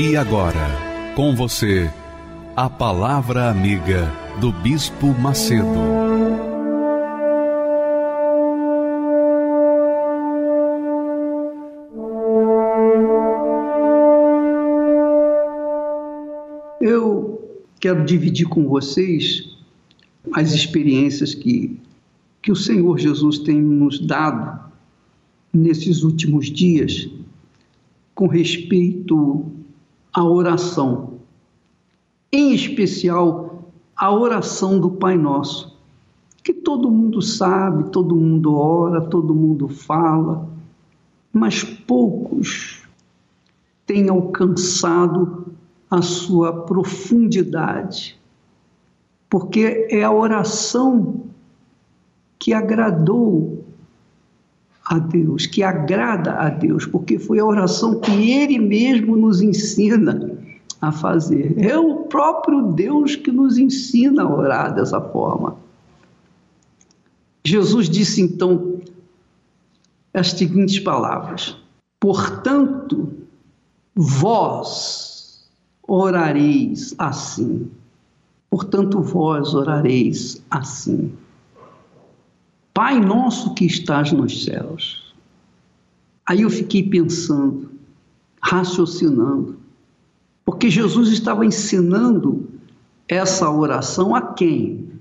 E 0.00 0.16
agora, 0.16 0.68
com 1.16 1.34
você, 1.34 1.90
a 2.54 2.70
Palavra 2.70 3.50
Amiga 3.50 4.08
do 4.40 4.52
Bispo 4.52 5.08
Macedo. 5.08 5.66
Eu 16.80 17.58
quero 17.80 18.04
dividir 18.04 18.46
com 18.46 18.68
vocês 18.68 19.58
as 20.32 20.52
experiências 20.52 21.34
que, 21.34 21.76
que 22.40 22.52
o 22.52 22.56
Senhor 22.56 23.00
Jesus 23.00 23.40
tem 23.40 23.60
nos 23.60 23.98
dado 23.98 24.60
nesses 25.52 26.04
últimos 26.04 26.46
dias 26.46 27.10
com 28.14 28.28
respeito 28.28 29.57
à 30.18 30.24
oração, 30.24 31.20
em 32.32 32.52
especial 32.52 33.70
a 33.96 34.12
oração 34.12 34.80
do 34.80 34.90
Pai 34.90 35.16
Nosso, 35.16 35.78
que 36.42 36.52
todo 36.52 36.90
mundo 36.90 37.22
sabe, 37.22 37.90
todo 37.90 38.16
mundo 38.16 38.56
ora, 38.56 39.00
todo 39.00 39.32
mundo 39.32 39.68
fala, 39.68 40.48
mas 41.32 41.62
poucos 41.62 42.82
têm 43.86 44.08
alcançado 44.08 45.46
a 45.88 46.02
sua 46.02 46.52
profundidade, 46.64 48.18
porque 49.30 49.86
é 49.88 50.02
a 50.02 50.10
oração 50.10 51.26
que 52.40 52.52
agradou 52.52 53.64
a 54.88 54.98
Deus, 54.98 55.44
que 55.44 55.62
agrada 55.62 56.32
a 56.32 56.48
Deus, 56.48 56.86
porque 56.86 57.18
foi 57.18 57.38
a 57.38 57.44
oração 57.44 58.00
que 58.00 58.30
Ele 58.32 58.58
mesmo 58.58 59.16
nos 59.16 59.42
ensina 59.42 60.32
a 60.80 60.90
fazer. 60.90 61.54
É 61.58 61.78
o 61.78 62.04
próprio 62.04 62.72
Deus 62.72 63.14
que 63.14 63.30
nos 63.30 63.58
ensina 63.58 64.22
a 64.22 64.34
orar 64.34 64.74
dessa 64.74 64.98
forma. 64.98 65.56
Jesus 67.44 67.90
disse 67.90 68.22
então 68.22 68.80
as 70.14 70.30
seguintes 70.30 70.78
palavras: 70.80 71.54
Portanto, 72.00 73.12
vós 73.94 75.46
orareis 75.86 76.94
assim. 76.96 77.70
Portanto, 78.50 79.02
vós 79.02 79.54
orareis 79.54 80.42
assim. 80.50 81.12
Pai 82.78 83.00
nosso 83.00 83.54
que 83.54 83.64
estás 83.64 84.12
nos 84.12 84.44
céus. 84.44 85.12
Aí 86.24 86.42
eu 86.42 86.48
fiquei 86.48 86.80
pensando, 86.80 87.72
raciocinando, 88.40 89.58
porque 90.44 90.70
Jesus 90.70 91.08
estava 91.08 91.44
ensinando 91.44 92.48
essa 93.08 93.50
oração 93.50 94.14
a 94.14 94.32
quem? 94.32 94.92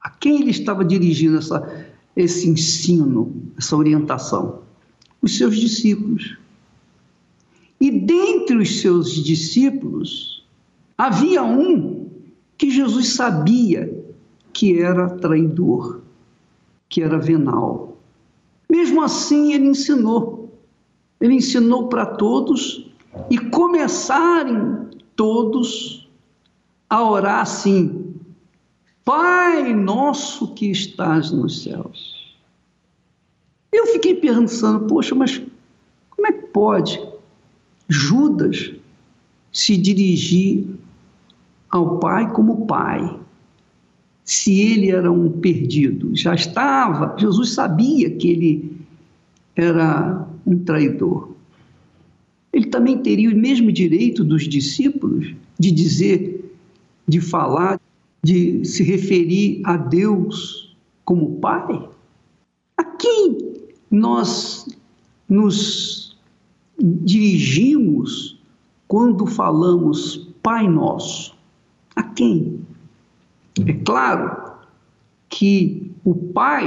A 0.00 0.08
quem 0.08 0.40
ele 0.42 0.52
estava 0.52 0.84
dirigindo 0.84 1.36
essa, 1.36 1.88
esse 2.14 2.48
ensino, 2.48 3.34
essa 3.58 3.76
orientação? 3.76 4.60
Os 5.20 5.36
seus 5.36 5.56
discípulos. 5.56 6.38
E 7.80 7.90
dentre 7.90 8.56
os 8.56 8.80
seus 8.80 9.10
discípulos, 9.10 10.46
havia 10.96 11.42
um 11.42 12.08
que 12.56 12.70
Jesus 12.70 13.14
sabia 13.14 13.97
que 14.52 14.80
era 14.80 15.08
traidor, 15.08 16.00
que 16.88 17.02
era 17.02 17.18
venal. 17.18 17.96
Mesmo 18.70 19.02
assim, 19.02 19.52
ele 19.52 19.68
ensinou. 19.68 20.58
Ele 21.20 21.34
ensinou 21.34 21.88
para 21.88 22.06
todos 22.06 22.90
e 23.30 23.38
começarem 23.38 24.88
todos 25.16 26.08
a 26.88 27.02
orar 27.02 27.40
assim: 27.40 28.14
Pai 29.04 29.74
nosso 29.74 30.54
que 30.54 30.70
estás 30.70 31.30
nos 31.30 31.62
céus. 31.62 32.36
Eu 33.72 33.86
fiquei 33.86 34.14
pensando, 34.14 34.86
poxa, 34.86 35.14
mas 35.14 35.42
como 36.10 36.26
é 36.26 36.32
que 36.32 36.46
pode 36.48 37.00
Judas 37.88 38.72
se 39.52 39.76
dirigir 39.76 40.66
ao 41.70 41.98
Pai 41.98 42.32
como 42.32 42.66
Pai? 42.66 43.17
Se 44.28 44.60
ele 44.60 44.90
era 44.90 45.10
um 45.10 45.30
perdido, 45.30 46.14
já 46.14 46.34
estava, 46.34 47.16
Jesus 47.18 47.54
sabia 47.54 48.10
que 48.10 48.28
ele 48.28 48.76
era 49.56 50.28
um 50.46 50.58
traidor 50.58 51.28
ele 52.52 52.66
também 52.66 52.98
teria 52.98 53.30
o 53.30 53.36
mesmo 53.36 53.70
direito 53.70 54.24
dos 54.24 54.48
discípulos 54.48 55.34
de 55.58 55.70
dizer, 55.70 56.52
de 57.06 57.20
falar, 57.20 57.80
de 58.22 58.64
se 58.64 58.82
referir 58.82 59.60
a 59.64 59.76
Deus 59.76 60.76
como 61.04 61.36
Pai? 61.36 61.88
A 62.76 62.84
quem 62.84 63.38
nós 63.90 64.66
nos 65.28 66.18
dirigimos 66.78 68.40
quando 68.86 69.26
falamos 69.26 70.28
Pai 70.42 70.68
Nosso? 70.68 71.36
A 71.94 72.02
quem? 72.02 72.60
É 73.66 73.72
claro 73.84 74.58
que 75.28 75.92
o 76.04 76.14
Pai, 76.14 76.66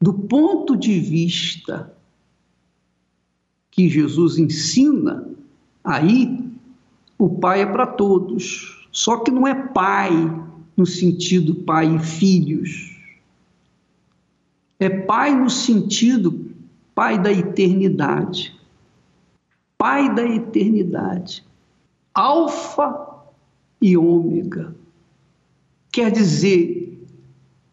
do 0.00 0.14
ponto 0.14 0.76
de 0.76 0.98
vista 1.00 1.94
que 3.70 3.88
Jesus 3.88 4.38
ensina, 4.38 5.28
aí 5.82 6.44
o 7.18 7.28
pai 7.28 7.62
é 7.62 7.66
para 7.66 7.86
todos. 7.86 8.88
Só 8.92 9.18
que 9.18 9.32
não 9.32 9.48
é 9.48 9.54
pai 9.54 10.12
no 10.76 10.86
sentido 10.86 11.56
pai 11.56 11.96
e 11.96 11.98
filhos. 11.98 12.96
É 14.78 14.88
pai 14.88 15.34
no 15.34 15.50
sentido 15.50 16.54
pai 16.94 17.20
da 17.20 17.32
eternidade. 17.32 18.56
Pai 19.76 20.14
da 20.14 20.24
eternidade. 20.24 21.44
Alfa 22.14 23.24
e 23.82 23.96
ômega. 23.96 24.74
Quer 25.94 26.10
dizer, 26.10 27.06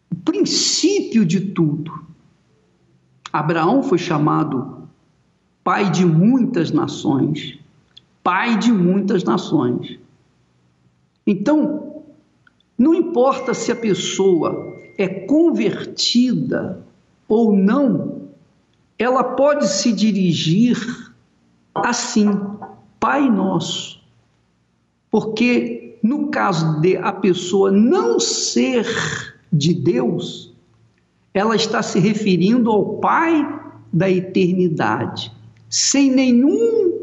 o 0.08 0.14
princípio 0.14 1.26
de 1.26 1.40
tudo. 1.40 2.06
Abraão 3.32 3.82
foi 3.82 3.98
chamado 3.98 4.88
pai 5.64 5.90
de 5.90 6.06
muitas 6.06 6.70
nações, 6.70 7.58
pai 8.22 8.56
de 8.56 8.70
muitas 8.70 9.24
nações. 9.24 9.98
Então, 11.26 12.04
não 12.78 12.94
importa 12.94 13.52
se 13.54 13.72
a 13.72 13.76
pessoa 13.76 14.72
é 14.96 15.08
convertida 15.08 16.80
ou 17.26 17.52
não, 17.52 18.28
ela 18.96 19.24
pode 19.24 19.66
se 19.66 19.92
dirigir 19.92 20.78
assim, 21.74 22.30
Pai 23.00 23.28
Nosso. 23.28 24.00
Porque 25.10 25.81
no 26.02 26.28
caso 26.28 26.80
de 26.80 26.96
a 26.96 27.12
pessoa 27.12 27.70
não 27.70 28.18
ser 28.18 28.86
de 29.52 29.72
Deus, 29.72 30.52
ela 31.32 31.54
está 31.54 31.82
se 31.82 31.98
referindo 31.98 32.70
ao 32.70 32.96
Pai 32.96 33.60
da 33.92 34.10
eternidade 34.10 35.32
sem 35.72 36.10
nenhum, 36.10 37.00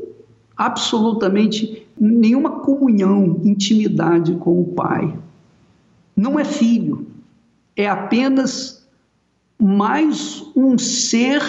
absolutamente 0.55 1.87
nenhuma 1.99 2.59
comunhão, 2.59 3.41
intimidade 3.43 4.35
com 4.35 4.61
o 4.61 4.65
Pai. 4.65 5.17
Não 6.15 6.39
é 6.39 6.45
filho, 6.45 7.07
é 7.75 7.89
apenas 7.89 8.87
mais 9.57 10.45
um 10.55 10.77
ser 10.77 11.41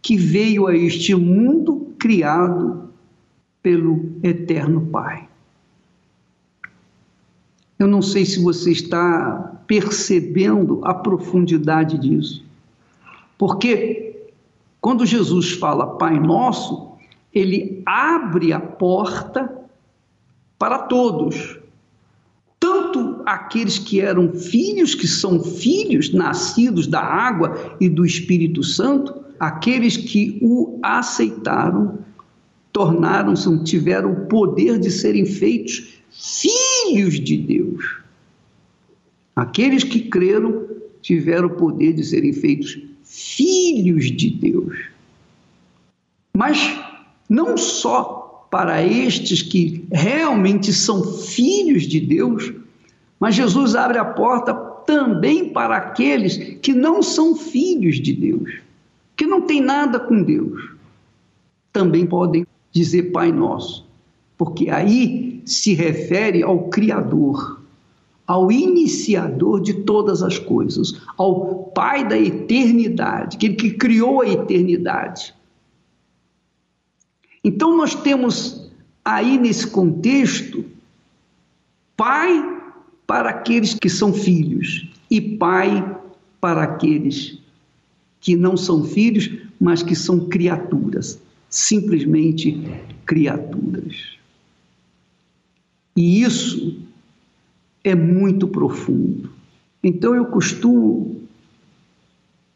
que 0.00 0.16
veio 0.16 0.66
a 0.66 0.74
este 0.74 1.14
mundo 1.14 1.92
criado 1.98 2.88
pelo 3.62 4.12
Eterno 4.22 4.86
Pai. 4.86 5.23
Eu 7.84 7.88
não 7.88 8.00
sei 8.00 8.24
se 8.24 8.42
você 8.42 8.72
está 8.72 9.60
percebendo 9.66 10.80
a 10.84 10.94
profundidade 10.94 11.98
disso, 11.98 12.42
porque 13.36 14.24
Quando 14.80 15.06
Jesus 15.06 15.52
fala 15.52 15.96
Pai 15.96 16.18
Nosso, 16.20 16.92
ele 17.32 17.82
abre 17.86 18.52
a 18.52 18.60
porta 18.60 19.50
para 20.58 20.80
todos, 20.80 21.58
tanto 22.60 23.22
aqueles 23.24 23.78
que 23.78 24.00
eram 24.00 24.32
filhos, 24.32 24.94
que 24.94 25.06
são 25.06 25.42
filhos 25.42 26.12
nascidos 26.12 26.86
da 26.86 27.00
água 27.00 27.76
e 27.80 27.88
do 27.88 28.04
Espírito 28.04 28.62
Santo, 28.62 29.14
aqueles 29.40 29.96
que 29.96 30.38
o 30.42 30.78
aceitaram, 30.82 31.98
tornaram-se, 32.70 33.64
tiveram 33.64 34.12
o 34.12 34.26
poder 34.26 34.78
de 34.78 34.90
serem 34.90 35.24
feitos 35.24 36.02
filhos 36.14 37.20
de 37.20 37.36
Deus. 37.36 37.98
Aqueles 39.34 39.82
que 39.82 40.00
creram 40.00 40.66
tiveram 41.02 41.48
o 41.48 41.56
poder 41.56 41.92
de 41.92 42.04
serem 42.04 42.32
feitos 42.32 42.78
filhos 43.02 44.10
de 44.10 44.30
Deus. 44.30 44.78
Mas 46.36 46.78
não 47.28 47.56
só 47.56 48.46
para 48.50 48.82
estes 48.82 49.42
que 49.42 49.84
realmente 49.90 50.72
são 50.72 51.02
filhos 51.02 51.84
de 51.84 52.00
Deus, 52.00 52.52
mas 53.18 53.34
Jesus 53.34 53.74
abre 53.74 53.98
a 53.98 54.04
porta 54.04 54.54
também 54.86 55.52
para 55.52 55.76
aqueles 55.76 56.36
que 56.60 56.72
não 56.72 57.02
são 57.02 57.34
filhos 57.34 57.96
de 57.96 58.12
Deus, 58.12 58.58
que 59.16 59.26
não 59.26 59.42
têm 59.42 59.60
nada 59.60 59.98
com 59.98 60.22
Deus. 60.22 60.70
Também 61.72 62.06
podem 62.06 62.46
dizer 62.70 63.10
Pai 63.12 63.32
Nosso, 63.32 63.86
porque 64.36 64.70
aí 64.70 65.42
se 65.44 65.74
refere 65.74 66.42
ao 66.42 66.68
Criador 66.68 67.64
ao 68.26 68.50
iniciador 68.50 69.60
de 69.60 69.74
todas 69.74 70.22
as 70.22 70.38
coisas, 70.38 71.00
ao 71.16 71.64
Pai 71.74 72.06
da 72.06 72.16
eternidade, 72.18 73.36
aquele 73.36 73.54
que 73.54 73.70
criou 73.72 74.22
a 74.22 74.28
eternidade. 74.28 75.34
Então 77.42 77.76
nós 77.76 77.94
temos 77.94 78.70
aí 79.04 79.38
nesse 79.38 79.66
contexto 79.66 80.64
Pai 81.96 82.60
para 83.06 83.30
aqueles 83.30 83.74
que 83.74 83.90
são 83.90 84.12
filhos 84.12 84.88
e 85.10 85.20
Pai 85.20 86.00
para 86.40 86.62
aqueles 86.62 87.38
que 88.20 88.36
não 88.36 88.56
são 88.56 88.84
filhos, 88.84 89.30
mas 89.60 89.82
que 89.82 89.94
são 89.94 90.28
criaturas, 90.28 91.20
simplesmente 91.50 92.64
criaturas. 93.04 94.16
E 95.96 96.22
isso 96.22 96.80
é 97.82 97.94
muito 97.94 98.48
profundo. 98.48 99.30
Então 99.82 100.14
eu 100.14 100.26
costumo 100.26 101.22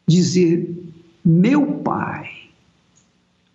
dizer, 0.07 0.75
meu 1.23 1.79
pai, 1.79 2.29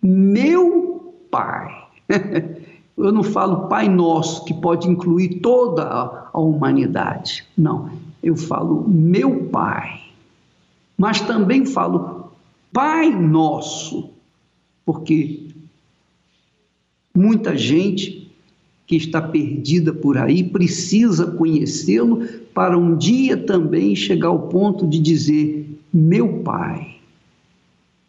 meu 0.01 1.13
pai. 1.29 1.85
eu 2.97 3.11
não 3.11 3.23
falo 3.23 3.67
Pai 3.67 3.89
Nosso, 3.89 4.45
que 4.45 4.53
pode 4.53 4.89
incluir 4.89 5.39
toda 5.41 6.29
a 6.31 6.39
humanidade. 6.39 7.45
Não, 7.57 7.91
eu 8.23 8.35
falo 8.35 8.87
meu 8.87 9.45
Pai. 9.45 10.01
Mas 10.97 11.19
também 11.21 11.65
falo 11.65 12.31
Pai 12.71 13.09
Nosso, 13.09 14.09
porque 14.85 15.49
muita 17.13 17.57
gente 17.57 18.24
que 18.87 18.95
está 18.95 19.21
perdida 19.21 19.93
por 19.93 20.17
aí 20.17 20.43
precisa 20.43 21.25
conhecê-lo 21.31 22.27
para 22.53 22.77
um 22.77 22.95
dia 22.95 23.35
também 23.35 23.95
chegar 23.95 24.27
ao 24.27 24.47
ponto 24.47 24.87
de 24.87 24.99
dizer: 24.99 25.79
Meu 25.91 26.39
Pai. 26.39 26.95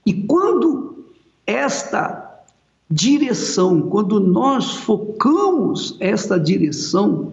E 0.05 0.13
quando 0.13 1.05
esta 1.47 2.45
direção, 2.89 3.83
quando 3.83 4.21
nós 4.21 4.77
focamos 4.77 5.97
esta 5.99 6.39
direção, 6.39 7.33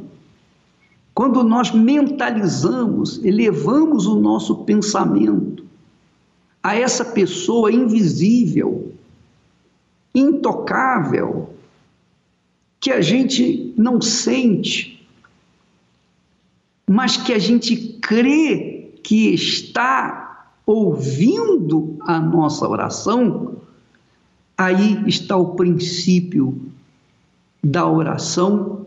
quando 1.13 1.43
nós 1.43 1.71
mentalizamos, 1.71 3.23
elevamos 3.23 4.07
o 4.07 4.19
nosso 4.19 4.63
pensamento 4.63 5.63
a 6.61 6.75
essa 6.75 7.05
pessoa 7.05 7.71
invisível, 7.71 8.93
intocável, 10.15 11.49
que 12.83 12.91
a 12.91 12.99
gente 12.99 13.73
não 13.77 14.01
sente, 14.01 15.07
mas 16.85 17.15
que 17.15 17.31
a 17.31 17.39
gente 17.39 17.77
crê 18.01 18.91
que 19.01 19.33
está 19.33 20.49
ouvindo 20.65 21.95
a 22.01 22.19
nossa 22.19 22.67
oração, 22.67 23.55
aí 24.57 25.01
está 25.07 25.37
o 25.37 25.55
princípio 25.55 26.61
da 27.63 27.87
oração 27.87 28.85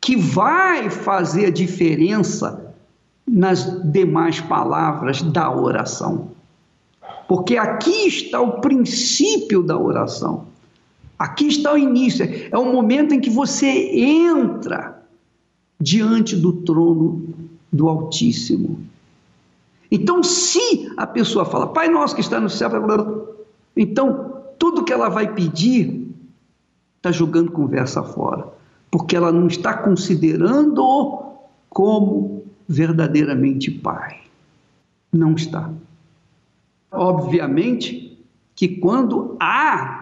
que 0.00 0.16
vai 0.16 0.88
fazer 0.88 1.48
a 1.48 1.50
diferença 1.50 2.74
nas 3.26 3.62
demais 3.92 4.40
palavras 4.40 5.20
da 5.20 5.54
oração. 5.54 6.30
Porque 7.28 7.58
aqui 7.58 8.06
está 8.08 8.40
o 8.40 8.62
princípio 8.62 9.62
da 9.62 9.78
oração. 9.78 10.46
Aqui 11.18 11.48
está 11.48 11.72
o 11.72 11.78
início, 11.78 12.24
é 12.24 12.56
o 12.56 12.72
momento 12.72 13.12
em 13.12 13.20
que 13.20 13.28
você 13.28 13.66
entra 13.66 15.02
diante 15.80 16.36
do 16.36 16.52
trono 16.52 17.34
do 17.72 17.88
Altíssimo. 17.88 18.80
Então, 19.90 20.22
se 20.22 20.92
a 20.96 21.06
pessoa 21.06 21.44
fala, 21.44 21.66
Pai 21.66 21.88
nosso 21.88 22.14
que 22.14 22.20
está 22.20 22.38
no 22.38 22.48
céu, 22.48 22.70
então 23.76 24.42
tudo 24.58 24.84
que 24.84 24.92
ela 24.92 25.08
vai 25.08 25.34
pedir 25.34 26.08
está 26.96 27.10
jogando 27.10 27.52
conversa 27.52 28.02
fora, 28.02 28.48
porque 28.90 29.16
ela 29.16 29.32
não 29.32 29.46
está 29.46 29.74
considerando-o 29.74 31.32
como 31.68 32.44
verdadeiramente 32.68 33.70
Pai. 33.70 34.20
Não 35.12 35.34
está. 35.34 35.70
Obviamente 36.90 38.18
que 38.54 38.68
quando 38.68 39.36
há 39.40 39.97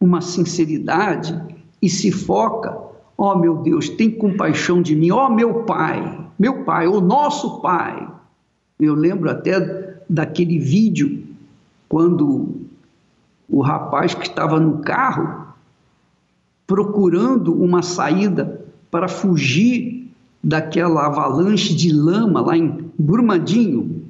uma 0.00 0.20
sinceridade 0.20 1.40
e 1.80 1.88
se 1.88 2.10
foca, 2.10 2.76
ó 3.16 3.32
oh, 3.32 3.38
meu 3.38 3.56
Deus, 3.58 3.88
tem 3.88 4.10
compaixão 4.10 4.82
de 4.82 4.94
mim, 4.94 5.10
ó 5.10 5.26
oh, 5.26 5.30
meu 5.30 5.64
Pai, 5.64 6.28
meu 6.38 6.64
Pai, 6.64 6.86
o 6.86 7.00
nosso 7.00 7.60
Pai. 7.60 8.08
Eu 8.78 8.94
lembro 8.94 9.30
até 9.30 9.94
daquele 10.08 10.58
vídeo 10.58 11.22
quando 11.88 12.66
o 13.48 13.60
rapaz 13.60 14.14
que 14.14 14.26
estava 14.26 14.58
no 14.58 14.78
carro 14.78 15.44
procurando 16.66 17.54
uma 17.54 17.82
saída 17.82 18.64
para 18.90 19.08
fugir 19.08 20.10
daquela 20.42 21.06
avalanche 21.06 21.74
de 21.74 21.92
lama 21.92 22.40
lá 22.40 22.56
em 22.56 22.90
Brumadinho, 22.98 24.03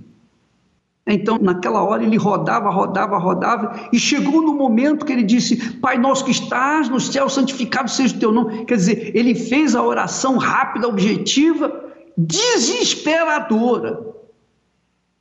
então, 1.07 1.39
naquela 1.39 1.83
hora, 1.83 2.03
ele 2.03 2.17
rodava, 2.17 2.71
rodava, 2.71 3.19
rodava, 3.19 3.89
e 3.93 3.99
chegou 3.99 4.41
no 4.41 4.55
momento 4.55 5.05
que 5.05 5.13
ele 5.13 5.23
disse: 5.23 5.75
Pai 5.75 5.99
nosso 5.99 6.25
que 6.25 6.31
estás 6.31 6.89
no 6.89 6.99
céu, 6.99 7.29
santificado 7.29 7.91
seja 7.91 8.17
o 8.17 8.19
teu 8.19 8.33
nome. 8.33 8.65
Quer 8.65 8.77
dizer, 8.77 9.13
ele 9.15 9.35
fez 9.35 9.75
a 9.75 9.83
oração 9.83 10.39
rápida, 10.39 10.89
objetiva, 10.89 11.93
desesperadora, 12.17 14.01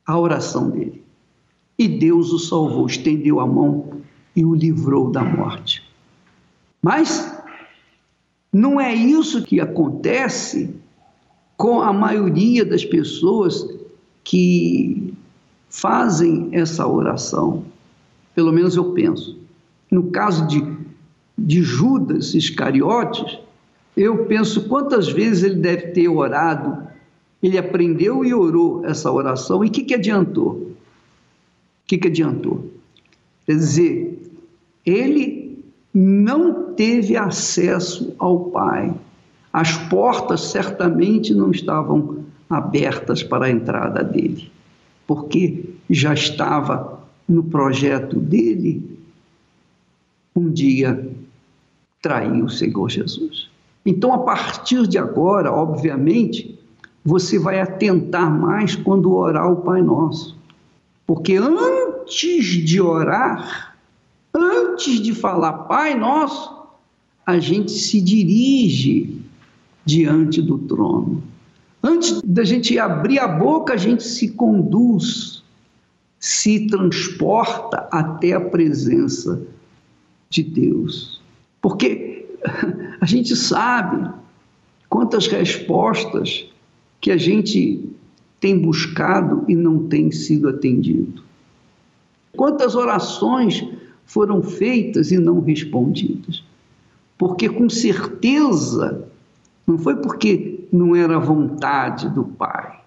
a 0.06 0.18
oração 0.18 0.70
dele. 0.70 1.04
E 1.78 1.86
Deus 1.86 2.32
o 2.32 2.38
salvou, 2.38 2.86
estendeu 2.86 3.38
a 3.40 3.46
mão 3.46 4.00
e 4.34 4.42
o 4.42 4.54
livrou 4.54 5.10
da 5.10 5.22
morte. 5.22 5.82
Mas 6.80 7.36
não 8.50 8.80
é 8.80 8.94
isso 8.94 9.42
que 9.42 9.60
acontece 9.60 10.74
com 11.58 11.82
a 11.82 11.92
maioria 11.92 12.64
das 12.64 12.84
pessoas 12.84 13.66
que 14.22 15.13
fazem 15.74 16.50
essa 16.52 16.86
oração. 16.86 17.64
Pelo 18.32 18.52
menos 18.52 18.76
eu 18.76 18.92
penso. 18.92 19.36
No 19.90 20.04
caso 20.04 20.46
de, 20.46 20.64
de 21.36 21.62
Judas 21.62 22.32
Iscariotes, 22.32 23.38
eu 23.96 24.24
penso 24.26 24.68
quantas 24.68 25.08
vezes 25.08 25.42
ele 25.42 25.56
deve 25.56 25.88
ter 25.88 26.08
orado. 26.08 26.78
Ele 27.42 27.58
aprendeu 27.58 28.24
e 28.24 28.32
orou 28.32 28.86
essa 28.86 29.10
oração, 29.10 29.64
e 29.64 29.68
o 29.68 29.70
que, 29.70 29.82
que 29.82 29.94
adiantou? 29.94 30.52
O 30.52 30.74
que, 31.86 31.98
que 31.98 32.08
adiantou? 32.08 32.70
Quer 33.44 33.56
dizer, 33.56 34.32
ele 34.86 35.58
não 35.92 36.72
teve 36.74 37.16
acesso 37.16 38.14
ao 38.18 38.44
Pai. 38.46 38.94
As 39.52 39.76
portas 39.76 40.40
certamente 40.40 41.34
não 41.34 41.50
estavam 41.50 42.24
abertas 42.48 43.24
para 43.24 43.46
a 43.46 43.50
entrada 43.50 44.02
dele 44.02 44.53
porque 45.06 45.74
já 45.88 46.14
estava 46.14 47.00
no 47.28 47.42
projeto 47.42 48.18
dele 48.18 48.98
um 50.34 50.50
dia 50.50 51.10
trair 52.02 52.42
o 52.42 52.48
Senhor 52.48 52.90
Jesus. 52.90 53.48
Então, 53.86 54.12
a 54.12 54.18
partir 54.18 54.86
de 54.86 54.98
agora, 54.98 55.52
obviamente, 55.52 56.58
você 57.04 57.38
vai 57.38 57.60
atentar 57.60 58.30
mais 58.30 58.74
quando 58.74 59.12
orar 59.12 59.50
o 59.50 59.56
Pai 59.56 59.82
Nosso. 59.82 60.36
Porque 61.06 61.36
antes 61.36 62.46
de 62.46 62.80
orar, 62.80 63.76
antes 64.34 65.00
de 65.00 65.14
falar 65.14 65.52
Pai 65.64 65.94
Nosso, 65.94 66.54
a 67.26 67.38
gente 67.38 67.72
se 67.72 68.00
dirige 68.00 69.20
diante 69.84 70.40
do 70.40 70.58
trono. 70.58 71.22
Antes 71.86 72.22
da 72.22 72.42
gente 72.44 72.78
abrir 72.78 73.18
a 73.18 73.28
boca, 73.28 73.74
a 73.74 73.76
gente 73.76 74.02
se 74.02 74.30
conduz, 74.30 75.42
se 76.18 76.66
transporta 76.66 77.86
até 77.92 78.32
a 78.32 78.40
presença 78.40 79.42
de 80.30 80.42
Deus. 80.42 81.20
Porque 81.60 82.24
a 82.98 83.04
gente 83.04 83.36
sabe 83.36 84.10
quantas 84.88 85.26
respostas 85.26 86.46
que 87.02 87.10
a 87.10 87.18
gente 87.18 87.86
tem 88.40 88.58
buscado 88.58 89.44
e 89.46 89.54
não 89.54 89.86
tem 89.86 90.10
sido 90.10 90.48
atendido. 90.48 91.22
Quantas 92.34 92.74
orações 92.74 93.62
foram 94.06 94.42
feitas 94.42 95.12
e 95.12 95.18
não 95.18 95.38
respondidas. 95.38 96.42
Porque 97.18 97.46
com 97.46 97.68
certeza 97.68 99.06
não 99.66 99.78
foi 99.78 99.96
porque 99.96 100.66
não 100.72 100.94
era 100.94 101.18
vontade 101.18 102.08
do 102.10 102.24
Pai, 102.24 102.80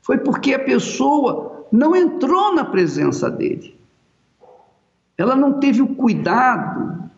foi 0.00 0.18
porque 0.18 0.54
a 0.54 0.58
pessoa 0.58 1.66
não 1.72 1.96
entrou 1.96 2.54
na 2.54 2.64
presença 2.64 3.30
dele. 3.30 3.74
Ela 5.16 5.34
não 5.34 5.58
teve 5.58 5.80
o 5.80 5.94
cuidado, 5.94 7.10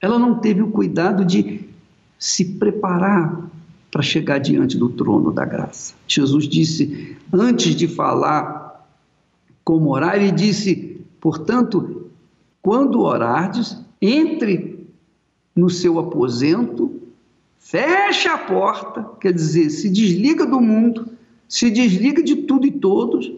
ela 0.00 0.18
não 0.18 0.38
teve 0.38 0.62
o 0.62 0.70
cuidado 0.70 1.24
de 1.24 1.68
se 2.18 2.44
preparar 2.56 3.50
para 3.90 4.02
chegar 4.02 4.38
diante 4.38 4.76
do 4.78 4.88
trono 4.88 5.32
da 5.32 5.44
graça. 5.44 5.94
Jesus 6.06 6.48
disse, 6.48 7.16
antes 7.32 7.74
de 7.74 7.86
falar 7.86 8.86
como 9.64 9.90
orar, 9.90 10.16
ele 10.16 10.32
disse, 10.32 11.04
portanto, 11.20 12.10
quando 12.62 13.00
orardes, 13.02 13.78
entre 14.00 14.88
no 15.54 15.68
seu 15.68 15.98
aposento, 15.98 17.01
feche 17.62 18.28
a 18.28 18.36
porta, 18.36 19.08
quer 19.20 19.32
dizer, 19.32 19.70
se 19.70 19.88
desliga 19.88 20.44
do 20.44 20.60
mundo, 20.60 21.08
se 21.48 21.70
desliga 21.70 22.22
de 22.22 22.36
tudo 22.36 22.66
e 22.66 22.70
todos, 22.70 23.32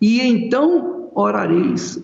e 0.00 0.20
então 0.20 1.10
orareis 1.14 1.98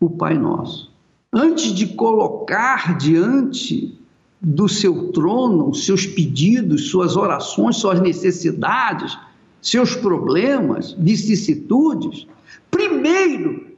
o 0.00 0.10
Pai 0.10 0.36
Nosso. 0.36 0.92
Antes 1.32 1.72
de 1.72 1.86
colocar 1.86 2.98
diante 2.98 3.98
do 4.40 4.68
seu 4.68 5.10
trono 5.12 5.70
os 5.70 5.86
seus 5.86 6.06
pedidos, 6.06 6.90
suas 6.90 7.16
orações, 7.16 7.76
suas 7.76 8.00
necessidades, 8.00 9.16
seus 9.62 9.94
problemas, 9.94 10.92
vicissitudes, 10.98 12.26
primeiro, 12.70 13.68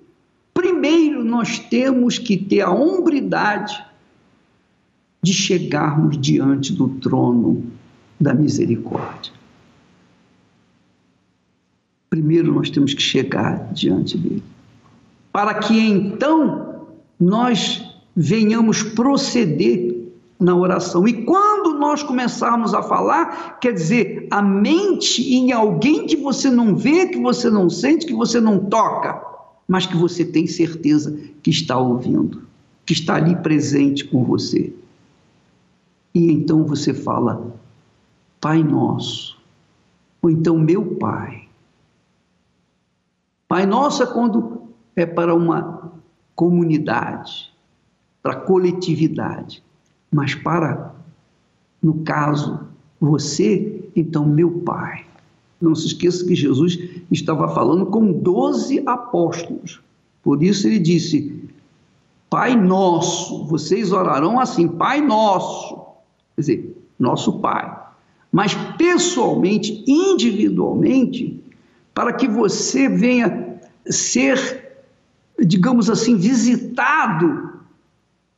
primeiro 0.52 1.24
nós 1.24 1.58
temos 1.58 2.18
que 2.18 2.36
ter 2.36 2.62
a 2.62 2.72
hombridade 2.72 3.84
de 5.26 5.32
chegarmos 5.32 6.16
diante 6.16 6.72
do 6.72 6.86
trono 6.86 7.64
da 8.18 8.32
misericórdia. 8.32 9.32
Primeiro 12.08 12.54
nós 12.54 12.70
temos 12.70 12.94
que 12.94 13.02
chegar 13.02 13.72
diante 13.72 14.16
dele, 14.16 14.44
para 15.32 15.54
que 15.54 15.76
então 15.76 16.86
nós 17.18 17.84
venhamos 18.14 18.84
proceder 18.84 19.96
na 20.38 20.54
oração. 20.54 21.08
E 21.08 21.24
quando 21.24 21.76
nós 21.76 22.04
começarmos 22.04 22.72
a 22.72 22.80
falar, 22.80 23.58
quer 23.58 23.72
dizer, 23.72 24.28
a 24.30 24.40
mente 24.40 25.34
em 25.34 25.50
alguém 25.50 26.06
que 26.06 26.16
você 26.16 26.48
não 26.48 26.76
vê, 26.76 27.08
que 27.08 27.20
você 27.20 27.50
não 27.50 27.68
sente, 27.68 28.06
que 28.06 28.14
você 28.14 28.40
não 28.40 28.60
toca, 28.60 29.20
mas 29.66 29.86
que 29.86 29.96
você 29.96 30.24
tem 30.24 30.46
certeza 30.46 31.18
que 31.42 31.50
está 31.50 31.76
ouvindo, 31.76 32.42
que 32.84 32.92
está 32.92 33.16
ali 33.16 33.34
presente 33.34 34.04
com 34.04 34.22
você. 34.22 34.72
E 36.16 36.32
então 36.32 36.64
você 36.64 36.94
fala, 36.94 37.54
Pai 38.40 38.62
Nosso, 38.62 39.38
ou 40.22 40.30
então 40.30 40.58
meu 40.58 40.96
Pai. 40.96 41.46
Pai 43.46 43.66
Nosso 43.66 44.02
é 44.02 44.06
quando 44.06 44.62
é 44.96 45.04
para 45.04 45.34
uma 45.34 45.92
comunidade, 46.34 47.52
para 48.22 48.34
coletividade, 48.34 49.62
mas 50.10 50.34
para, 50.34 50.94
no 51.82 52.02
caso, 52.02 52.60
você, 52.98 53.86
então 53.94 54.24
meu 54.24 54.60
Pai. 54.60 55.04
Não 55.60 55.74
se 55.74 55.88
esqueça 55.88 56.24
que 56.24 56.34
Jesus 56.34 56.78
estava 57.10 57.46
falando 57.48 57.84
com 57.84 58.10
doze 58.10 58.82
apóstolos. 58.86 59.82
Por 60.22 60.42
isso 60.42 60.66
ele 60.66 60.78
disse: 60.78 61.46
Pai 62.30 62.56
nosso, 62.56 63.44
vocês 63.44 63.92
orarão 63.92 64.40
assim, 64.40 64.66
Pai 64.66 65.02
nosso 65.02 65.85
quer 66.36 66.40
dizer, 66.40 66.76
nosso 66.98 67.40
Pai. 67.40 67.84
Mas 68.30 68.54
pessoalmente, 68.76 69.82
individualmente, 69.88 71.42
para 71.94 72.12
que 72.12 72.28
você 72.28 72.88
venha 72.88 73.58
ser, 73.88 74.76
digamos 75.38 75.88
assim, 75.88 76.16
visitado 76.16 77.60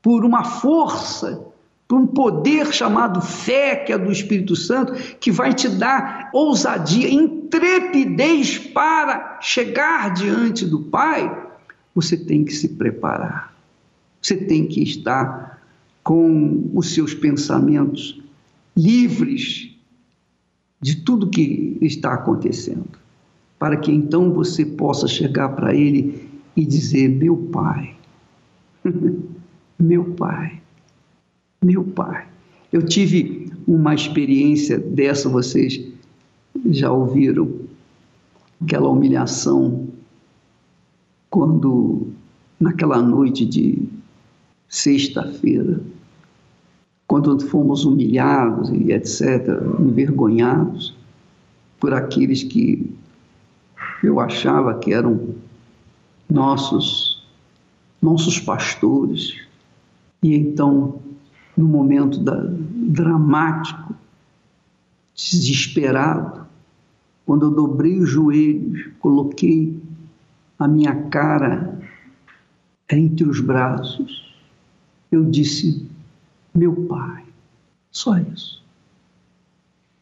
por 0.00 0.24
uma 0.24 0.44
força, 0.44 1.44
por 1.88 1.98
um 1.98 2.06
poder 2.06 2.72
chamado 2.72 3.20
fé, 3.20 3.76
que 3.76 3.92
é 3.92 3.98
do 3.98 4.12
Espírito 4.12 4.54
Santo, 4.54 4.92
que 5.18 5.32
vai 5.32 5.54
te 5.54 5.68
dar 5.68 6.30
ousadia, 6.32 7.10
intrepidez 7.10 8.58
para 8.58 9.38
chegar 9.40 10.12
diante 10.12 10.66
do 10.66 10.80
Pai, 10.82 11.46
você 11.94 12.16
tem 12.16 12.44
que 12.44 12.52
se 12.52 12.68
preparar. 12.68 13.54
Você 14.20 14.36
tem 14.36 14.66
que 14.66 14.82
estar 14.82 15.47
com 16.08 16.70
os 16.72 16.94
seus 16.94 17.12
pensamentos 17.12 18.18
livres 18.74 19.76
de 20.80 21.02
tudo 21.02 21.28
que 21.28 21.76
está 21.82 22.14
acontecendo, 22.14 22.98
para 23.58 23.76
que 23.76 23.92
então 23.92 24.32
você 24.32 24.64
possa 24.64 25.06
chegar 25.06 25.50
para 25.50 25.74
ele 25.74 26.26
e 26.56 26.64
dizer: 26.64 27.10
Meu 27.10 27.36
Pai, 27.36 27.94
meu 29.78 30.14
Pai, 30.14 30.62
meu 31.62 31.84
Pai. 31.84 32.26
Eu 32.72 32.86
tive 32.86 33.52
uma 33.66 33.94
experiência 33.94 34.78
dessa, 34.78 35.28
vocês 35.28 35.78
já 36.70 36.90
ouviram, 36.90 37.52
aquela 38.62 38.88
humilhação, 38.88 39.88
quando 41.28 42.06
naquela 42.58 43.02
noite 43.02 43.44
de 43.44 43.82
sexta-feira, 44.70 45.82
quando 47.08 47.40
fomos 47.48 47.86
humilhados 47.86 48.68
e 48.68 48.92
etc., 48.92 49.48
envergonhados 49.80 50.94
por 51.80 51.94
aqueles 51.94 52.44
que 52.44 52.94
eu 54.04 54.20
achava 54.20 54.78
que 54.78 54.92
eram 54.92 55.34
nossos 56.28 57.18
nossos 58.00 58.38
pastores. 58.38 59.36
E 60.22 60.34
então, 60.34 61.00
no 61.56 61.66
momento 61.66 62.20
da, 62.20 62.44
dramático, 62.44 63.94
desesperado, 65.16 66.46
quando 67.26 67.46
eu 67.46 67.50
dobrei 67.50 67.98
os 67.98 68.08
joelhos, 68.08 68.90
coloquei 69.00 69.76
a 70.58 70.68
minha 70.68 70.94
cara 70.94 71.80
entre 72.90 73.24
os 73.24 73.40
braços, 73.40 74.32
eu 75.10 75.24
disse: 75.24 75.88
meu 76.58 76.74
pai. 76.86 77.24
Só 77.90 78.18
isso. 78.18 78.62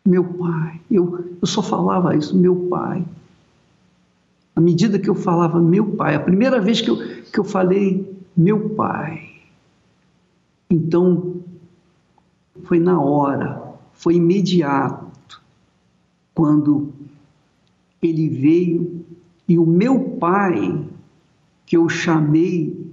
Meu 0.04 0.24
pai. 0.24 0.80
Eu, 0.90 1.36
eu 1.40 1.46
só 1.46 1.62
falava 1.62 2.16
isso, 2.16 2.36
meu 2.36 2.68
pai. 2.68 3.04
À 4.54 4.60
medida 4.60 4.98
que 4.98 5.10
eu 5.10 5.14
falava 5.14 5.60
meu 5.60 5.92
pai, 5.92 6.14
a 6.14 6.20
primeira 6.20 6.60
vez 6.60 6.80
que 6.80 6.88
eu, 6.88 6.96
que 6.96 7.38
eu 7.38 7.44
falei 7.44 8.16
meu 8.34 8.70
pai, 8.70 9.34
então 10.70 11.36
foi 12.64 12.80
na 12.80 12.98
hora, 12.98 13.74
foi 13.92 14.14
imediato, 14.14 15.42
quando 16.34 16.92
ele 18.02 18.28
veio 18.28 19.04
e 19.48 19.58
o 19.58 19.66
meu 19.66 20.16
pai, 20.18 20.86
que 21.66 21.76
eu 21.76 21.88
chamei 21.88 22.86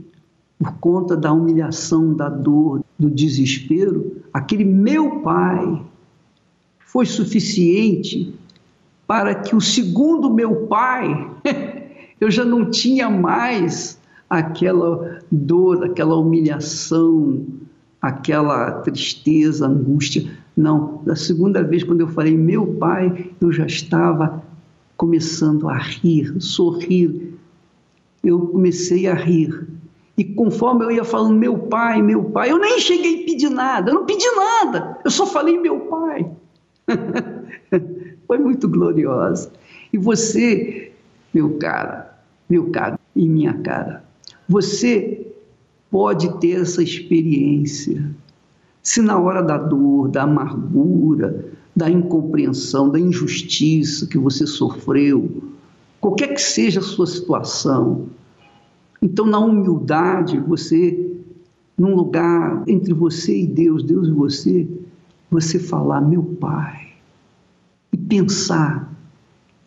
por 0.60 0.74
conta 0.80 1.16
da 1.16 1.32
humilhação, 1.32 2.14
da 2.14 2.30
dor, 2.30 2.83
do 3.04 3.10
desespero, 3.10 4.24
aquele 4.34 4.64
meu 4.64 5.20
pai 5.20 5.82
foi 6.80 7.06
suficiente 7.06 8.34
para 9.06 9.36
que 9.36 9.56
o 9.56 9.62
segundo 9.62 10.34
meu 10.34 10.68
pai, 10.68 11.30
eu 12.20 12.32
já 12.32 12.46
não 12.46 12.70
tinha 12.70 13.10
mais 13.10 14.00
aquela 14.30 15.20
dor, 15.30 15.84
aquela 15.84 16.16
humilhação, 16.16 17.46
aquela 18.02 18.72
tristeza, 18.82 19.68
angústia. 19.68 20.32
Não, 20.56 21.02
da 21.06 21.16
segunda 21.16 21.62
vez, 21.62 21.84
quando 21.84 22.02
eu 22.02 22.08
falei 22.08 22.38
meu 22.38 22.66
pai, 22.66 23.32
eu 23.42 23.52
já 23.52 23.66
estava 23.66 24.42
começando 24.96 25.68
a 25.68 25.78
rir, 25.78 26.40
sorrir, 26.40 27.34
eu 28.24 28.40
comecei 28.40 29.08
a 29.08 29.14
rir. 29.14 29.68
E 30.18 30.24
conforme 30.24 30.86
eu 30.86 30.92
ia 30.92 31.04
falando, 31.04 31.36
meu 31.36 31.58
pai, 31.58 32.02
meu 32.02 32.26
pai, 32.26 32.52
eu 32.52 32.60
nem 32.60 32.80
cheguei 32.80 33.24
a 33.24 33.26
pedir 33.26 33.50
nada, 33.50 33.90
eu 33.90 33.96
não 33.96 34.06
pedi 34.06 34.26
nada, 34.36 35.00
eu 35.04 35.10
só 35.10 35.26
falei 35.26 35.60
meu 35.60 35.80
pai. 35.82 36.32
Foi 38.28 38.38
muito 38.38 38.68
gloriosa. 38.68 39.52
E 39.92 39.98
você, 39.98 40.92
meu 41.34 41.58
cara, 41.58 42.18
meu 42.50 42.70
caro 42.70 43.00
e 43.16 43.28
minha 43.28 43.54
cara, 43.54 44.04
você 44.48 45.28
pode 45.90 46.40
ter 46.40 46.62
essa 46.62 46.84
experiência. 46.84 48.04
Se 48.82 49.02
na 49.02 49.18
hora 49.18 49.42
da 49.42 49.58
dor, 49.58 50.10
da 50.10 50.24
amargura, 50.24 51.46
da 51.76 51.90
incompreensão, 51.90 52.90
da 52.90 53.00
injustiça 53.00 54.06
que 54.06 54.18
você 54.18 54.46
sofreu, 54.46 55.44
qualquer 56.00 56.34
que 56.34 56.42
seja 56.42 56.80
a 56.80 56.84
sua 56.84 57.08
situação, 57.08 58.08
então 59.04 59.26
na 59.26 59.38
humildade, 59.38 60.40
você, 60.40 61.12
num 61.78 61.94
lugar 61.94 62.64
entre 62.66 62.94
você 62.94 63.42
e 63.42 63.46
Deus, 63.46 63.84
Deus 63.84 64.08
e 64.08 64.12
você, 64.12 64.66
você 65.30 65.60
falar, 65.60 66.00
meu 66.00 66.24
Pai, 66.24 66.94
e 67.92 67.98
pensar, 67.98 68.90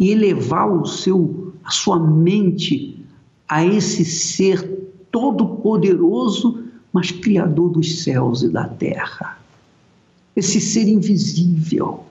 e 0.00 0.10
elevar 0.10 0.72
o 0.72 0.86
seu, 0.86 1.52
a 1.62 1.70
sua 1.70 2.00
mente 2.00 3.04
a 3.46 3.62
esse 3.62 4.06
ser 4.06 4.62
todo-poderoso, 5.10 6.64
mas 6.90 7.10
criador 7.10 7.68
dos 7.68 8.02
céus 8.02 8.42
e 8.42 8.48
da 8.48 8.66
terra. 8.66 9.38
Esse 10.34 10.62
ser 10.62 10.88
invisível, 10.88 12.04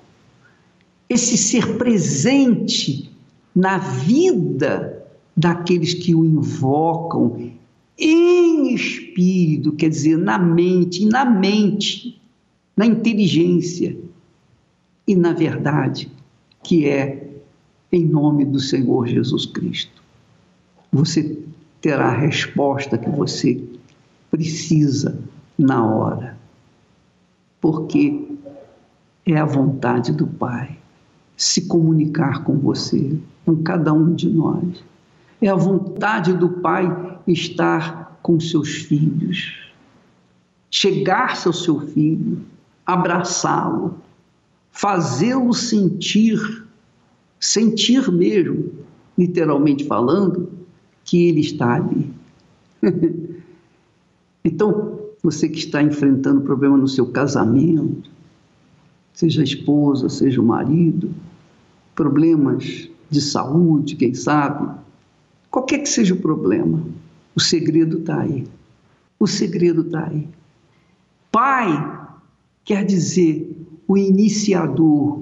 esse 1.09 1.37
ser 1.37 1.75
presente 1.79 3.11
na 3.55 3.79
vida 3.79 4.94
daqueles 5.35 5.93
que 5.93 6.15
o 6.15 6.23
invocam 6.23 7.51
em 7.97 8.73
espírito, 8.73 9.71
quer 9.71 9.89
dizer, 9.89 10.17
na 10.17 10.37
mente, 10.37 11.05
na 11.05 11.25
mente, 11.25 12.21
na 12.75 12.85
inteligência 12.85 13.97
e 15.07 15.15
na 15.15 15.33
verdade, 15.33 16.11
que 16.63 16.87
é 16.87 17.29
em 17.91 18.05
nome 18.05 18.43
do 18.43 18.59
Senhor 18.59 19.07
Jesus 19.07 19.45
Cristo. 19.45 20.03
Você 20.91 21.37
terá 21.79 22.07
a 22.07 22.17
resposta 22.17 22.97
que 22.97 23.09
você 23.09 23.61
precisa 24.29 25.17
na 25.57 25.85
hora, 25.85 26.37
porque 27.61 28.27
é 29.25 29.37
a 29.37 29.45
vontade 29.45 30.11
do 30.11 30.27
Pai 30.27 30.77
se 31.37 31.67
comunicar 31.67 32.43
com 32.43 32.57
você, 32.57 33.17
com 33.45 33.55
cada 33.57 33.93
um 33.93 34.13
de 34.13 34.29
nós. 34.29 34.83
É 35.41 35.47
a 35.49 35.55
vontade 35.55 36.33
do 36.33 36.49
Pai 36.49 37.19
estar 37.27 38.19
com 38.21 38.39
seus 38.39 38.69
filhos, 38.69 39.53
chegar-se 40.71 41.47
ao 41.47 41.53
seu 41.53 41.79
filho, 41.79 42.41
abraçá-lo, 42.85 43.95
fazê-lo 44.71 45.53
sentir, 45.53 46.65
sentir 47.39 48.11
mesmo, 48.11 48.73
literalmente 49.17 49.85
falando, 49.85 50.49
que 51.03 51.27
Ele 51.27 51.41
está 51.41 51.75
ali. 51.75 52.11
então, 54.43 54.99
você 55.21 55.47
que 55.47 55.59
está 55.59 55.81
enfrentando 55.81 56.41
problema 56.41 56.77
no 56.77 56.87
seu 56.87 57.07
casamento, 57.07 58.09
seja 59.13 59.41
a 59.41 59.45
esposa, 59.45 60.09
seja 60.09 60.41
o 60.41 60.45
marido, 60.45 61.13
problemas 61.95 62.89
de 63.09 63.21
saúde, 63.21 63.95
quem 63.95 64.13
sabe, 64.13 64.77
qualquer 65.55 65.79
que 65.79 65.87
seja 65.87 66.13
o 66.13 66.17
problema, 66.17 66.85
o 67.33 67.39
segredo 67.39 67.99
está 67.99 68.19
aí. 68.19 68.45
O 69.17 69.25
segredo 69.25 69.83
está 69.83 70.05
aí. 70.05 70.27
Pai 71.31 71.97
quer 72.65 72.83
dizer 72.83 73.55
o 73.87 73.97
iniciador, 73.97 75.21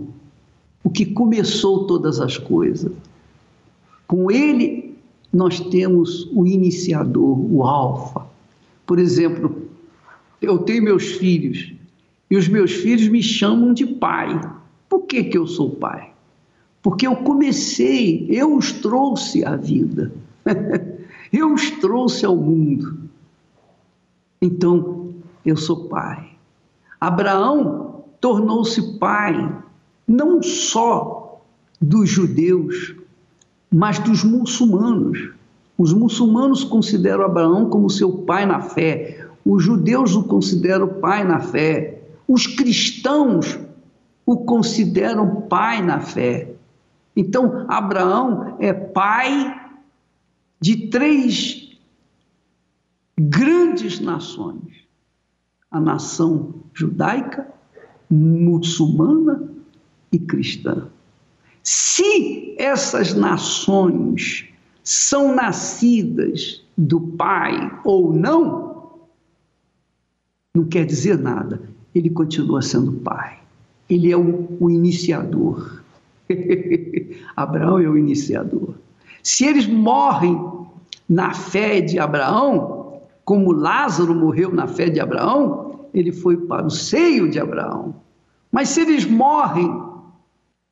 o 0.83 0.89
que 0.89 1.05
começou 1.05 1.85
todas 1.85 2.19
as 2.19 2.35
coisas. 2.35 2.91
Com 4.07 4.31
ele 4.31 4.95
nós 5.31 5.59
temos 5.59 6.27
o 6.33 6.47
iniciador, 6.47 7.39
o 7.39 7.61
alfa. 7.61 8.25
Por 8.87 8.97
exemplo, 8.97 9.55
eu 10.41 10.57
tenho 10.57 10.83
meus 10.83 11.11
filhos 11.11 11.73
e 12.31 12.35
os 12.35 12.47
meus 12.47 12.71
filhos 12.71 13.07
me 13.07 13.21
chamam 13.21 13.71
de 13.71 13.85
pai. 13.85 14.41
Por 14.89 15.01
que, 15.01 15.25
que 15.25 15.37
eu 15.37 15.45
sou 15.45 15.69
pai? 15.69 16.11
Porque 16.81 17.05
eu 17.05 17.17
comecei, 17.17 18.25
eu 18.29 18.57
os 18.57 18.71
trouxe 18.71 19.45
à 19.45 19.55
vida, 19.55 20.11
eu 21.31 21.53
os 21.53 21.69
trouxe 21.71 22.25
ao 22.25 22.35
mundo. 22.35 23.09
Então, 24.41 25.13
eu 25.45 25.55
sou 25.57 25.87
pai. 25.87 26.31
Abraão 26.99 28.03
tornou-se 28.19 28.97
pai 28.97 29.57
não 30.07 30.41
só 30.41 31.41
dos 31.81 32.09
judeus, 32.09 32.95
mas 33.71 33.99
dos 33.99 34.23
muçulmanos. 34.23 35.31
Os 35.77 35.91
muçulmanos 35.91 36.63
consideram 36.63 37.25
Abraão 37.25 37.69
como 37.69 37.89
seu 37.89 38.19
pai 38.19 38.45
na 38.45 38.61
fé, 38.61 39.27
os 39.45 39.63
judeus 39.63 40.15
o 40.15 40.23
consideram 40.23 40.87
pai 40.87 41.23
na 41.23 41.39
fé, 41.39 42.01
os 42.27 42.47
cristãos 42.47 43.59
o 44.25 44.37
consideram 44.37 45.41
pai 45.41 45.81
na 45.81 45.99
fé. 45.99 46.53
Então, 47.15 47.65
Abraão 47.67 48.55
é 48.59 48.71
pai 48.71 49.62
de 50.63 50.87
três 50.87 51.77
grandes 53.19 53.99
nações: 53.99 54.87
a 55.69 55.77
nação 55.77 56.53
judaica, 56.73 57.45
muçulmana 58.09 59.43
e 60.09 60.17
cristã. 60.17 60.87
Se 61.61 62.55
essas 62.57 63.13
nações 63.13 64.45
são 64.81 65.35
nascidas 65.35 66.63
do 66.77 67.01
Pai 67.01 67.81
ou 67.83 68.13
não, 68.13 69.01
não 70.55 70.63
quer 70.63 70.85
dizer 70.85 71.17
nada. 71.17 71.61
Ele 71.93 72.09
continua 72.09 72.61
sendo 72.61 72.93
Pai. 72.93 73.37
Ele 73.89 74.09
é 74.09 74.15
o, 74.15 74.47
o 74.61 74.69
iniciador. 74.69 75.83
Abraão 77.35 77.79
é 77.79 77.89
o 77.89 77.97
iniciador. 77.97 78.75
Se 79.23 79.45
eles 79.45 79.65
morrem 79.65 80.37
na 81.09 81.33
fé 81.33 81.79
de 81.79 81.97
Abraão, 81.97 83.01
como 83.23 83.53
Lázaro 83.53 84.13
morreu 84.13 84.53
na 84.53 84.67
fé 84.67 84.89
de 84.89 84.99
Abraão, 84.99 85.87
ele 85.93 86.11
foi 86.11 86.35
para 86.37 86.65
o 86.65 86.69
seio 86.69 87.29
de 87.29 87.39
Abraão. 87.39 87.95
Mas 88.51 88.69
se 88.69 88.81
eles 88.81 89.05
morrem 89.05 89.81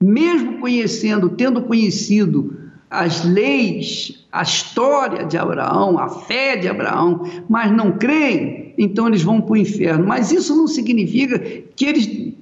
mesmo 0.02 0.60
conhecendo, 0.60 1.30
tendo 1.30 1.62
conhecido 1.62 2.60
as 2.90 3.24
leis, 3.24 4.26
a 4.32 4.42
história 4.42 5.26
de 5.26 5.38
Abraão, 5.38 5.98
a 5.98 6.10
fé 6.10 6.58
de 6.58 6.68
Abraão, 6.68 7.24
mas 7.48 7.72
não 7.72 7.98
creem, 7.98 8.74
então 8.78 9.08
eles 9.08 9.22
vão 9.22 9.40
para 9.40 9.54
o 9.54 9.58
inferno. 9.58 10.06
Mas 10.06 10.32
isso 10.32 10.56
não 10.56 10.68
significa 10.68 11.40
que 11.40 11.86
eles 11.86 12.34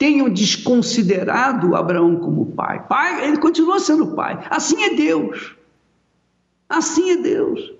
tenham 0.00 0.30
desconsiderado 0.30 1.76
Abraão 1.76 2.16
como 2.16 2.46
pai. 2.52 2.86
Pai, 2.88 3.26
ele 3.26 3.36
continua 3.36 3.78
sendo 3.78 4.14
pai. 4.14 4.46
Assim 4.48 4.82
é 4.82 4.94
Deus. 4.94 5.54
Assim 6.66 7.10
é 7.10 7.16
Deus. 7.18 7.74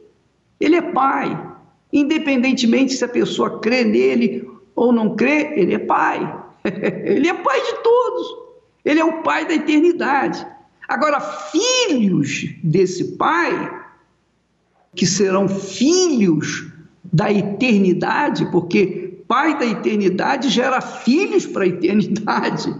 Ele 0.61 0.77
é 0.77 0.83
pai. 0.83 1.49
Independentemente 1.91 2.93
se 2.93 3.03
a 3.03 3.09
pessoa 3.09 3.59
crê 3.59 3.85
nele 3.85 4.47
ou 4.77 4.93
não 4.93 5.17
crê, 5.17 5.55
ele 5.57 5.73
é 5.73 5.79
pai. 5.79 6.45
ele 6.63 7.27
é 7.27 7.33
pai 7.33 7.59
de 7.59 7.83
todos. 7.83 8.37
Ele 8.85 9.01
é 9.01 9.05
o 9.05 9.23
pai 9.23 9.47
da 9.47 9.55
eternidade. 9.55 10.47
Agora, 10.87 11.21
filhos 11.21 12.55
desse 12.63 13.17
pai, 13.17 13.81
que 14.95 15.07
serão 15.07 15.49
filhos 15.49 16.71
da 17.03 17.33
eternidade, 17.33 18.45
porque 18.51 19.10
pai 19.31 19.57
da 19.57 19.65
eternidade 19.65 20.49
gera 20.49 20.81
filhos 20.81 21.47
para 21.47 21.63
a 21.63 21.69
eternidade. 21.69 22.75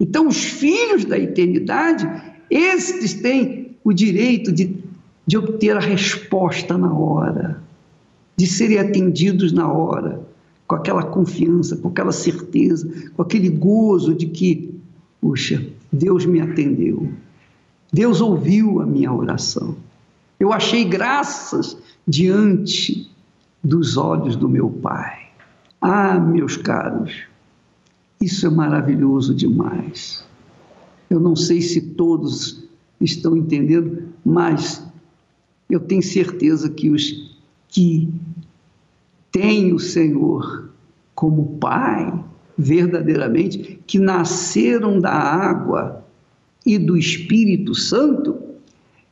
Então, 0.00 0.26
os 0.28 0.42
filhos 0.42 1.04
da 1.04 1.18
eternidade, 1.18 2.10
esses 2.48 3.12
têm 3.12 3.76
o 3.84 3.92
direito 3.92 4.50
de, 4.50 4.74
de 5.26 5.36
obter 5.36 5.76
a 5.76 5.80
resposta 5.80 6.78
na 6.78 6.90
hora, 6.90 7.62
de 8.34 8.46
serem 8.46 8.78
atendidos 8.78 9.52
na 9.52 9.70
hora, 9.70 10.26
com 10.66 10.74
aquela 10.74 11.02
confiança, 11.02 11.76
com 11.76 11.88
aquela 11.88 12.12
certeza, 12.12 12.90
com 13.14 13.20
aquele 13.20 13.50
gozo 13.50 14.14
de 14.14 14.26
que 14.28 14.74
Puxa, 15.24 15.66
Deus 15.90 16.26
me 16.26 16.38
atendeu. 16.38 17.10
Deus 17.90 18.20
ouviu 18.20 18.82
a 18.82 18.86
minha 18.86 19.10
oração. 19.10 19.74
Eu 20.38 20.52
achei 20.52 20.84
graças 20.84 21.78
diante 22.06 23.10
dos 23.62 23.96
olhos 23.96 24.36
do 24.36 24.46
meu 24.46 24.68
Pai. 24.68 25.23
Ah, 25.86 26.18
meus 26.18 26.56
caros, 26.56 27.24
isso 28.18 28.46
é 28.46 28.48
maravilhoso 28.48 29.34
demais. 29.34 30.24
Eu 31.10 31.20
não 31.20 31.36
sei 31.36 31.60
se 31.60 31.78
todos 31.90 32.64
estão 32.98 33.36
entendendo, 33.36 34.04
mas 34.24 34.82
eu 35.68 35.78
tenho 35.78 36.02
certeza 36.02 36.70
que 36.70 36.88
os 36.88 37.36
que 37.68 38.08
têm 39.30 39.74
o 39.74 39.78
Senhor 39.78 40.70
como 41.14 41.58
Pai, 41.58 42.18
verdadeiramente, 42.56 43.78
que 43.86 43.98
nasceram 43.98 44.98
da 44.98 45.12
água 45.12 46.02
e 46.64 46.78
do 46.78 46.96
Espírito 46.96 47.74
Santo, 47.74 48.38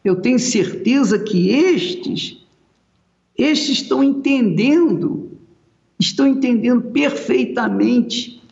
eu 0.02 0.16
tenho 0.16 0.38
certeza 0.38 1.18
que 1.18 1.50
estes, 1.50 2.42
estes 3.37 3.82
estão 3.82 4.02
entendendo, 4.02 5.32
estão 6.03 6.27
entendendo 6.27 6.83
perfeitamente 6.91 8.43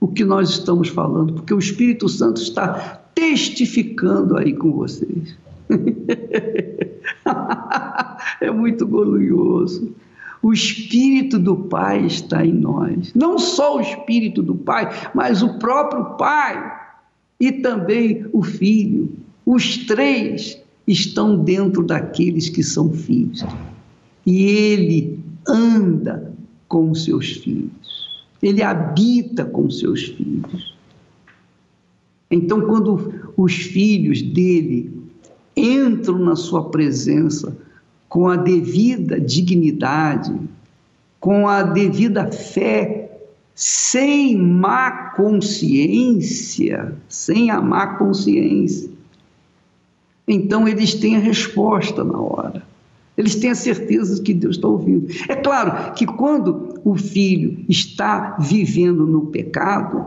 o 0.00 0.08
que 0.08 0.24
nós 0.24 0.48
estamos 0.50 0.88
falando, 0.88 1.34
porque 1.34 1.52
o 1.52 1.58
Espírito 1.58 2.08
Santo 2.08 2.40
está 2.40 3.02
testificando 3.14 4.38
aí 4.38 4.54
com 4.54 4.72
vocês. 4.72 5.36
é 8.40 8.50
muito 8.50 8.86
glorioso. 8.86 9.94
O 10.40 10.52
Espírito 10.52 11.36
do 11.38 11.56
Pai 11.56 12.06
está 12.06 12.46
em 12.46 12.54
nós. 12.54 13.12
Não 13.14 13.38
só 13.38 13.76
o 13.76 13.80
Espírito 13.80 14.42
do 14.42 14.54
Pai, 14.54 14.88
mas 15.14 15.42
o 15.42 15.58
próprio 15.58 16.16
Pai 16.16 16.72
e 17.40 17.52
também 17.52 18.24
o 18.32 18.42
Filho. 18.42 19.12
Os 19.44 19.76
três 19.78 20.58
estão 20.86 21.36
dentro 21.36 21.82
daqueles 21.82 22.48
que 22.48 22.62
são 22.62 22.92
filhos. 22.92 23.44
E 24.24 24.44
ele 24.44 25.18
anda 25.46 26.27
com 26.68 26.90
os 26.90 27.04
seus 27.04 27.32
filhos. 27.32 28.24
Ele 28.42 28.62
habita 28.62 29.44
com 29.44 29.66
os 29.66 29.80
seus 29.80 30.04
filhos. 30.04 30.76
Então, 32.30 32.60
quando 32.60 33.32
os 33.36 33.54
filhos 33.54 34.22
dele 34.22 34.92
entram 35.56 36.18
na 36.18 36.36
sua 36.36 36.70
presença 36.70 37.56
com 38.08 38.28
a 38.28 38.36
devida 38.36 39.20
dignidade, 39.20 40.38
com 41.18 41.48
a 41.48 41.62
devida 41.62 42.30
fé, 42.30 43.08
sem 43.54 44.36
má 44.36 45.10
consciência, 45.10 46.94
sem 47.08 47.50
a 47.50 47.60
má 47.60 47.96
consciência. 47.96 48.88
Então 50.26 50.68
eles 50.68 50.94
têm 50.94 51.16
a 51.16 51.20
resposta 51.20 52.04
na 52.04 52.20
hora. 52.20 52.62
Eles 53.18 53.34
têm 53.34 53.50
a 53.50 53.54
certeza 53.56 54.14
de 54.14 54.22
que 54.22 54.32
Deus 54.32 54.54
está 54.54 54.68
ouvindo. 54.68 55.08
É 55.28 55.34
claro 55.34 55.92
que 55.92 56.06
quando 56.06 56.80
o 56.84 56.96
filho 56.96 57.64
está 57.68 58.36
vivendo 58.38 59.04
no 59.04 59.26
pecado, 59.26 60.06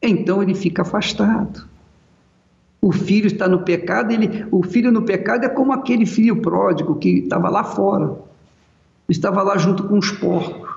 então 0.00 0.42
ele 0.42 0.54
fica 0.54 0.80
afastado. 0.80 1.68
O 2.80 2.90
filho 2.90 3.26
está 3.26 3.46
no 3.46 3.60
pecado, 3.60 4.12
ele, 4.12 4.46
o 4.50 4.62
filho 4.62 4.90
no 4.90 5.02
pecado 5.02 5.44
é 5.44 5.48
como 5.50 5.74
aquele 5.74 6.06
filho 6.06 6.40
pródigo 6.40 6.94
que 6.94 7.18
estava 7.18 7.50
lá 7.50 7.62
fora, 7.62 8.16
estava 9.06 9.42
lá 9.42 9.58
junto 9.58 9.84
com 9.84 9.98
os 9.98 10.10
porcos. 10.10 10.70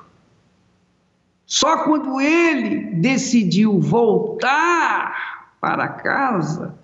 Só 1.45 1.85
quando 1.85 2.19
ele 2.19 2.95
decidiu 2.95 3.79
voltar 3.79 5.55
para 5.61 5.87
casa, 5.87 6.75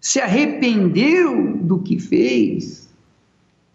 se 0.00 0.20
arrependeu 0.20 1.56
do 1.56 1.80
que 1.80 1.98
fez, 1.98 2.81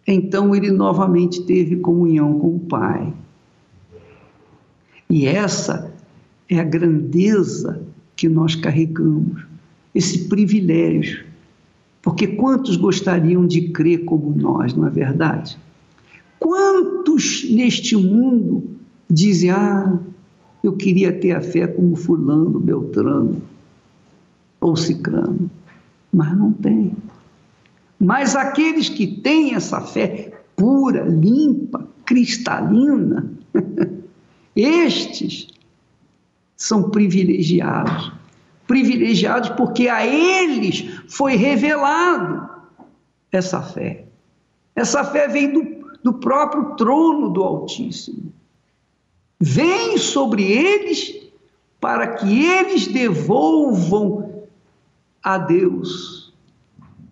então 0.08 0.56
ele 0.56 0.72
novamente 0.72 1.44
teve 1.44 1.76
comunhão 1.76 2.40
com 2.40 2.56
o 2.56 2.60
Pai. 2.60 3.14
E 5.10 5.26
essa 5.26 5.94
é 6.50 6.60
a 6.60 6.64
grandeza 6.64 7.82
que 8.16 8.30
nós 8.30 8.56
carregamos 8.56 9.46
esse 9.94 10.28
privilégio. 10.30 11.26
Porque 12.02 12.28
quantos 12.28 12.78
gostariam 12.78 13.46
de 13.46 13.70
crer 13.70 14.06
como 14.06 14.34
nós, 14.34 14.74
não 14.74 14.88
é 14.88 14.90
verdade? 14.90 15.58
Quantos 16.40 17.46
neste 17.50 17.98
mundo 17.98 18.64
dizem: 19.10 19.50
Ah, 19.50 20.00
eu 20.64 20.74
queria 20.74 21.12
ter 21.12 21.34
a 21.34 21.42
fé 21.42 21.68
como 21.68 21.96
Fulano, 21.96 22.60
Beltrano 22.60 23.42
ou 24.62 24.76
Cicrano, 24.76 25.50
mas 26.14 26.38
não 26.38 26.52
tem. 26.54 26.94
Mas 28.00 28.36
aqueles 28.36 28.90
que 28.90 29.08
têm 29.08 29.56
essa 29.56 29.82
fé 29.82 30.42
pura, 30.56 31.04
limpa, 31.04 31.88
cristalina, 32.06 33.32
estes 34.56 35.48
são 36.56 36.90
privilegiados 36.90 38.12
privilegiados 38.68 39.50
porque 39.52 39.88
a 39.88 40.06
eles 40.06 41.00
foi 41.08 41.36
revelado 41.36 42.50
essa 43.32 43.62
fé. 43.62 44.06
Essa 44.76 45.04
fé 45.06 45.28
vem 45.28 45.52
do, 45.52 45.90
do 46.04 46.14
próprio 46.14 46.76
trono 46.76 47.30
do 47.30 47.42
Altíssimo. 47.42 48.32
Vem 49.40 49.98
sobre 49.98 50.44
eles 50.44 51.16
para 51.80 52.16
que 52.16 52.46
eles 52.46 52.88
devolvam 52.88 54.44
a 55.24 55.38
Deus 55.38 56.17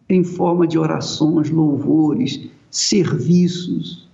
em 0.09 0.23
forma 0.23 0.67
de 0.67 0.77
orações, 0.77 1.49
louvores, 1.49 2.49
serviços, 2.69 4.07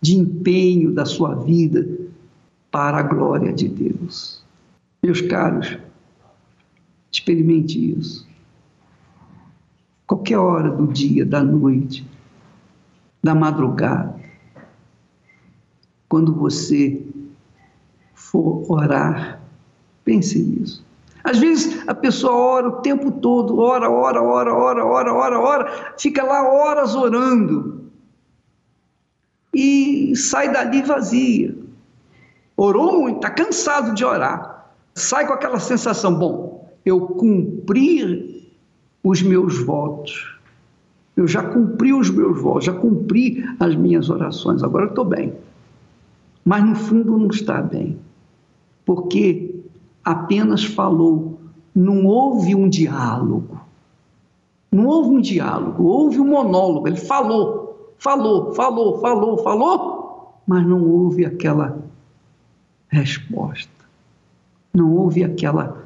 de 0.00 0.16
empenho 0.16 0.92
da 0.92 1.04
sua 1.04 1.34
vida 1.34 1.88
para 2.70 2.98
a 2.98 3.02
glória 3.02 3.52
de 3.52 3.68
Deus. 3.68 4.42
Meus 5.02 5.20
caros, 5.22 5.78
Experimente 7.10 7.98
isso. 7.98 8.26
Qualquer 10.06 10.38
hora 10.38 10.70
do 10.70 10.86
dia, 10.86 11.24
da 11.24 11.42
noite, 11.42 12.06
da 13.22 13.34
madrugada, 13.34 14.18
quando 16.08 16.34
você 16.34 17.04
for 18.14 18.70
orar, 18.70 19.42
pense 20.04 20.42
nisso. 20.42 20.86
Às 21.28 21.38
vezes 21.38 21.86
a 21.86 21.94
pessoa 21.94 22.32
ora 22.32 22.68
o 22.68 22.72
tempo 22.80 23.10
todo, 23.10 23.58
ora, 23.58 23.90
ora, 23.90 24.22
ora, 24.22 24.54
ora, 24.54 24.82
ora, 24.82 25.12
ora, 25.12 25.38
ora, 25.38 25.94
fica 25.98 26.22
lá 26.22 26.42
horas 26.42 26.94
orando 26.94 27.84
e 29.54 30.16
sai 30.16 30.50
dali 30.50 30.80
vazia. 30.80 31.54
Orou 32.56 33.02
muito, 33.02 33.16
está 33.16 33.28
cansado 33.28 33.94
de 33.94 34.06
orar. 34.06 34.72
Sai 34.94 35.26
com 35.26 35.34
aquela 35.34 35.60
sensação, 35.60 36.14
bom, 36.14 36.72
eu 36.82 37.00
cumprir 37.02 38.48
os 39.04 39.20
meus 39.20 39.58
votos. 39.58 40.34
Eu 41.14 41.28
já 41.28 41.42
cumpri 41.42 41.92
os 41.92 42.08
meus 42.08 42.40
votos, 42.40 42.64
já 42.64 42.72
cumpri 42.72 43.44
as 43.60 43.76
minhas 43.76 44.08
orações, 44.08 44.62
agora 44.62 44.86
eu 44.86 44.90
estou 44.90 45.04
bem. 45.04 45.34
Mas 46.42 46.64
no 46.64 46.74
fundo 46.74 47.18
não 47.18 47.28
está 47.28 47.60
bem, 47.60 47.98
porque 48.86 49.57
apenas 50.08 50.64
falou, 50.64 51.38
não 51.74 52.06
houve 52.06 52.54
um 52.54 52.66
diálogo. 52.66 53.60
Não 54.72 54.86
houve 54.86 55.10
um 55.10 55.20
diálogo, 55.20 55.84
houve 55.84 56.18
um 56.18 56.28
monólogo. 56.28 56.88
Ele 56.88 56.96
falou, 56.96 57.94
falou, 57.98 58.54
falou, 58.54 59.00
falou, 59.00 59.38
falou, 59.38 60.42
mas 60.46 60.66
não 60.66 60.82
houve 60.82 61.26
aquela 61.26 61.78
resposta. 62.88 63.70
Não 64.72 64.90
houve 64.94 65.22
aquela 65.22 65.84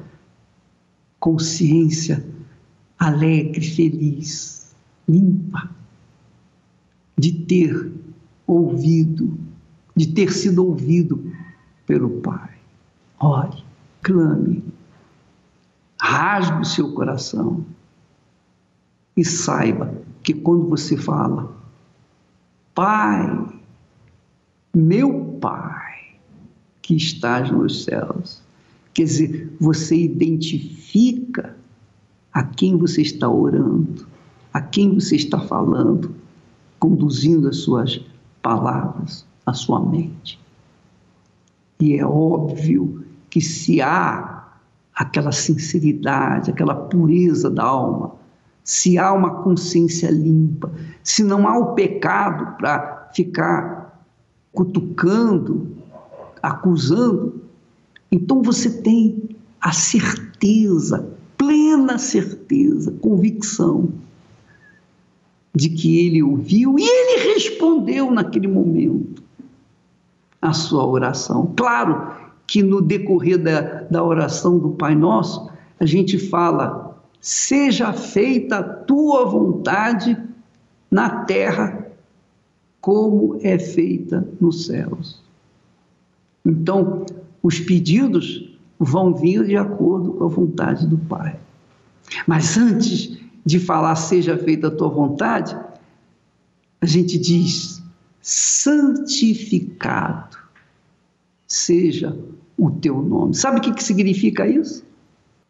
consciência 1.19 2.25
alegre, 2.97 3.61
feliz, 3.61 4.73
limpa, 5.07 5.69
de 7.17 7.33
ter 7.33 7.91
ouvido, 8.47 9.37
de 9.93 10.07
ter 10.07 10.31
sido 10.31 10.65
ouvido 10.65 11.29
pelo 11.85 12.21
Pai. 12.21 12.51
Ore, 13.19 13.63
clame, 14.03 14.63
rasgue 15.99 16.61
o 16.61 16.65
seu 16.65 16.93
coração 16.93 17.65
e 19.17 19.25
saiba 19.25 19.93
que 20.21 20.33
quando 20.33 20.69
você 20.69 20.95
fala, 20.97 21.51
Pai, 22.75 23.47
meu 24.75 25.37
Pai, 25.39 26.17
que 26.81 26.95
estás 26.95 27.49
nos 27.49 27.85
céus, 27.85 28.43
Quer 28.93 29.05
dizer, 29.05 29.55
você 29.59 29.95
identifica 29.95 31.55
a 32.31 32.43
quem 32.43 32.77
você 32.77 33.01
está 33.01 33.27
orando, 33.27 34.07
a 34.53 34.61
quem 34.61 34.93
você 34.93 35.15
está 35.15 35.39
falando, 35.39 36.13
conduzindo 36.79 37.47
as 37.47 37.57
suas 37.57 37.99
palavras, 38.41 39.25
a 39.45 39.53
sua 39.53 39.79
mente. 39.79 40.39
E 41.79 41.95
é 41.95 42.05
óbvio 42.05 43.02
que 43.33 43.41
se 43.41 43.81
há 43.81 44.47
aquela 44.93 45.31
sinceridade, 45.31 46.51
aquela 46.51 46.75
pureza 46.75 47.49
da 47.49 47.63
alma, 47.63 48.11
se 48.63 48.95
há 48.99 49.11
uma 49.11 49.41
consciência 49.41 50.11
limpa, 50.11 50.71
se 51.03 51.23
não 51.23 51.47
há 51.47 51.57
o 51.57 51.73
pecado 51.73 52.55
para 52.57 53.09
ficar 53.11 54.05
cutucando, 54.51 55.75
acusando, 56.43 57.41
então 58.11 58.43
você 58.43 58.69
tem 58.69 59.29
a 59.59 59.71
certeza, 59.71 61.09
plena 61.35 61.97
certeza, 61.97 62.91
convicção 63.01 63.89
de 65.55 65.69
que 65.69 66.05
ele 66.05 66.21
ouviu 66.21 66.77
e 66.77 66.83
ele 66.83 67.33
respondeu 67.33 68.11
naquele 68.11 68.47
momento 68.47 69.23
a 70.39 70.53
sua 70.53 70.85
oração. 70.85 71.51
Claro 71.57 72.12
que 72.47 72.61
no 72.61 72.81
decorrer 72.81 73.37
da, 73.37 73.83
da 73.83 74.03
oração 74.03 74.59
do 74.59 74.71
Pai 74.71 74.95
Nosso, 74.95 75.49
a 75.79 75.85
gente 75.85 76.17
fala: 76.17 76.97
seja 77.19 77.93
feita 77.93 78.57
a 78.57 78.63
tua 78.63 79.25
vontade 79.25 80.17
na 80.91 81.23
terra, 81.23 81.87
como 82.79 83.39
é 83.41 83.57
feita 83.57 84.27
nos 84.39 84.65
céus. 84.65 85.21
Então, 86.45 87.05
os 87.41 87.59
pedidos 87.59 88.57
vão 88.77 89.15
vir 89.15 89.45
de 89.45 89.55
acordo 89.55 90.13
com 90.13 90.25
a 90.25 90.29
vontade 90.29 90.85
do 90.85 90.97
Pai. 90.97 91.39
Mas 92.27 92.57
antes 92.57 93.17
de 93.45 93.59
falar 93.59 93.95
seja 93.95 94.37
feita 94.37 94.67
a 94.67 94.71
tua 94.71 94.89
vontade, 94.89 95.57
a 96.81 96.85
gente 96.85 97.17
diz 97.17 97.81
santificado 98.21 99.63
seja 101.53 102.17
o 102.57 102.71
teu 102.71 102.99
nome. 103.01 103.35
Sabe 103.35 103.59
o 103.59 103.61
que, 103.61 103.71
que 103.71 103.83
significa 103.83 104.47
isso? 104.47 104.83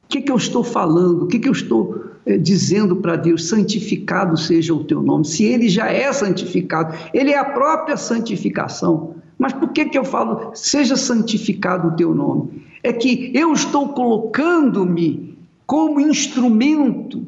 O 0.03 0.07
que, 0.09 0.21
que 0.21 0.31
eu 0.31 0.35
estou 0.35 0.63
falando? 0.63 1.23
O 1.23 1.27
que, 1.27 1.39
que 1.39 1.47
eu 1.47 1.53
estou 1.53 2.03
é, 2.25 2.37
dizendo 2.37 2.97
para 2.97 3.15
Deus? 3.15 3.47
Santificado 3.47 4.35
seja 4.35 4.73
o 4.73 4.83
teu 4.83 5.01
nome. 5.01 5.25
Se 5.25 5.45
ele 5.45 5.69
já 5.69 5.87
é 5.87 6.11
santificado, 6.11 6.93
ele 7.13 7.31
é 7.31 7.37
a 7.37 7.45
própria 7.45 7.95
santificação. 7.95 9.15
Mas 9.39 9.53
por 9.53 9.69
que, 9.69 9.85
que 9.85 9.97
eu 9.97 10.03
falo, 10.03 10.51
seja 10.53 10.97
santificado 10.97 11.87
o 11.87 11.95
teu 11.95 12.13
nome? 12.13 12.65
É 12.83 12.91
que 12.91 13.31
eu 13.33 13.53
estou 13.53 13.89
colocando-me 13.93 15.37
como 15.65 16.01
instrumento 16.01 17.25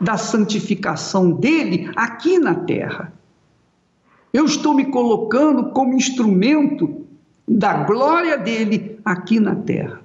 da 0.00 0.16
santificação 0.16 1.32
dele 1.32 1.90
aqui 1.96 2.38
na 2.38 2.54
terra. 2.54 3.12
Eu 4.32 4.44
estou 4.44 4.72
me 4.72 4.86
colocando 4.86 5.70
como 5.70 5.94
instrumento 5.94 6.99
da 7.50 7.82
glória 7.82 8.38
dele 8.38 9.00
aqui 9.04 9.40
na 9.40 9.56
terra. 9.56 10.00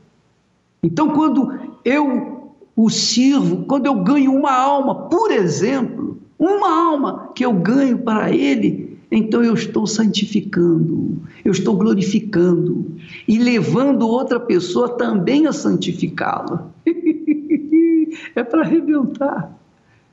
Então, 0.81 1.09
quando 1.09 1.53
eu 1.83 2.53
o 2.75 2.89
sirvo, 2.89 3.65
quando 3.65 3.85
eu 3.85 3.95
ganho 4.03 4.33
uma 4.33 4.51
alma, 4.51 5.07
por 5.07 5.31
exemplo, 5.31 6.17
uma 6.37 6.89
alma 6.89 7.31
que 7.33 7.45
eu 7.45 7.53
ganho 7.53 7.99
para 7.99 8.31
ele, 8.31 8.97
então 9.09 9.43
eu 9.43 9.53
estou 9.53 9.87
santificando, 9.87 11.21
eu 11.45 11.51
estou 11.51 11.77
glorificando 11.77 12.85
e 13.27 13.37
levando 13.37 14.07
outra 14.07 14.39
pessoa 14.39 14.89
também 14.89 15.47
a 15.47 15.53
santificá-lo. 15.53 16.71
é 18.35 18.43
para 18.43 18.61
arrebentar. 18.61 19.55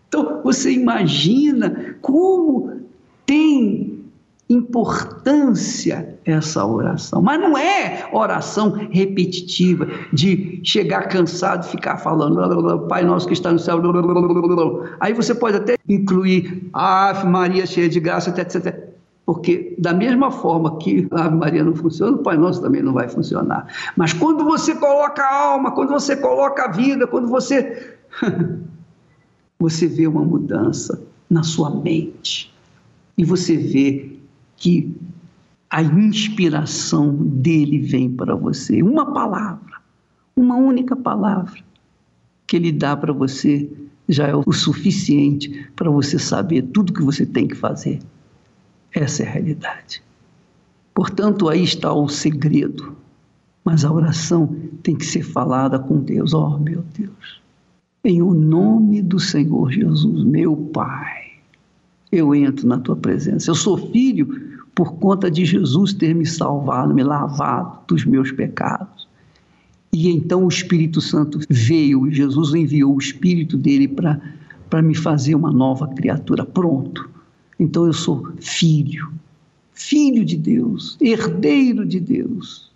Então, 0.06 0.40
você 0.44 0.70
imagina 0.70 1.96
como 2.00 2.82
tem 3.26 3.91
importância 4.52 6.18
essa 6.24 6.64
oração. 6.64 7.22
Mas 7.22 7.40
não 7.40 7.56
é 7.56 8.08
oração 8.12 8.70
repetitiva, 8.90 9.86
de 10.12 10.60
chegar 10.64 11.08
cansado 11.08 11.64
e 11.64 11.70
ficar 11.70 11.96
falando, 11.96 12.86
Pai 12.86 13.04
nosso 13.04 13.26
que 13.26 13.32
está 13.32 13.52
no 13.52 13.58
céu. 13.58 13.80
Aí 15.00 15.12
você 15.14 15.34
pode 15.34 15.56
até 15.56 15.76
incluir 15.88 16.68
Ave 16.72 17.26
Maria 17.26 17.66
cheia 17.66 17.88
de 17.88 18.00
graça, 18.00 18.30
etc. 18.30 18.92
Porque, 19.24 19.74
da 19.78 19.94
mesma 19.94 20.30
forma 20.30 20.78
que 20.78 21.06
a 21.12 21.26
Ave 21.26 21.36
Maria 21.36 21.64
não 21.64 21.74
funciona, 21.74 22.16
o 22.16 22.22
Pai 22.22 22.36
Nosso 22.36 22.60
também 22.60 22.82
não 22.82 22.92
vai 22.92 23.08
funcionar. 23.08 23.66
Mas 23.96 24.12
quando 24.12 24.44
você 24.44 24.74
coloca 24.74 25.22
a 25.22 25.52
alma, 25.52 25.70
quando 25.70 25.90
você 25.90 26.16
coloca 26.16 26.64
a 26.64 26.68
vida, 26.72 27.06
quando 27.06 27.28
você 27.28 27.96
você 29.58 29.86
vê 29.86 30.08
uma 30.08 30.24
mudança 30.24 31.00
na 31.30 31.42
sua 31.44 31.70
mente. 31.70 32.52
E 33.16 33.24
você 33.24 33.56
vê 33.56 34.18
que 34.56 34.94
a 35.70 35.82
inspiração 35.82 37.14
dele 37.14 37.78
vem 37.78 38.10
para 38.10 38.34
você. 38.34 38.82
Uma 38.82 39.12
palavra, 39.12 39.80
uma 40.36 40.56
única 40.56 40.94
palavra 40.94 41.60
que 42.46 42.56
ele 42.56 42.72
dá 42.72 42.96
para 42.96 43.12
você 43.12 43.70
já 44.08 44.26
é 44.26 44.34
o 44.34 44.52
suficiente 44.52 45.68
para 45.74 45.90
você 45.90 46.18
saber 46.18 46.62
tudo 46.62 46.92
que 46.92 47.02
você 47.02 47.24
tem 47.24 47.48
que 47.48 47.54
fazer. 47.54 48.00
Essa 48.92 49.22
é 49.22 49.26
a 49.26 49.30
realidade. 49.30 50.02
Portanto, 50.94 51.48
aí 51.48 51.62
está 51.62 51.92
o 51.92 52.08
segredo. 52.08 52.96
Mas 53.64 53.84
a 53.84 53.92
oração 53.92 54.54
tem 54.82 54.96
que 54.96 55.06
ser 55.06 55.22
falada 55.22 55.78
com 55.78 56.00
Deus. 56.00 56.34
Oh, 56.34 56.58
meu 56.58 56.84
Deus 56.96 57.42
em 58.04 58.20
o 58.20 58.34
nome 58.34 59.00
do 59.00 59.20
Senhor 59.20 59.70
Jesus, 59.70 60.24
meu 60.24 60.56
Pai, 60.56 61.21
eu 62.12 62.34
entro 62.34 62.68
na 62.68 62.78
tua 62.78 62.94
presença. 62.94 63.50
Eu 63.50 63.54
sou 63.54 63.90
filho 63.90 64.60
por 64.74 64.94
conta 64.94 65.30
de 65.30 65.46
Jesus 65.46 65.94
ter 65.94 66.14
me 66.14 66.26
salvado, 66.26 66.94
me 66.94 67.02
lavado 67.02 67.78
dos 67.88 68.04
meus 68.04 68.30
pecados. 68.30 69.08
E 69.92 70.08
então 70.08 70.44
o 70.44 70.48
Espírito 70.48 71.00
Santo 71.00 71.40
veio, 71.48 72.10
Jesus 72.10 72.54
enviou 72.54 72.94
o 72.94 72.98
Espírito 72.98 73.56
dele 73.56 73.88
para 73.88 74.82
me 74.82 74.94
fazer 74.94 75.34
uma 75.34 75.50
nova 75.50 75.88
criatura. 75.88 76.44
Pronto. 76.44 77.08
Então 77.58 77.86
eu 77.86 77.92
sou 77.92 78.28
filho, 78.40 79.12
filho 79.72 80.24
de 80.24 80.36
Deus, 80.36 80.96
herdeiro 81.00 81.86
de 81.86 82.00
Deus. 82.00 82.70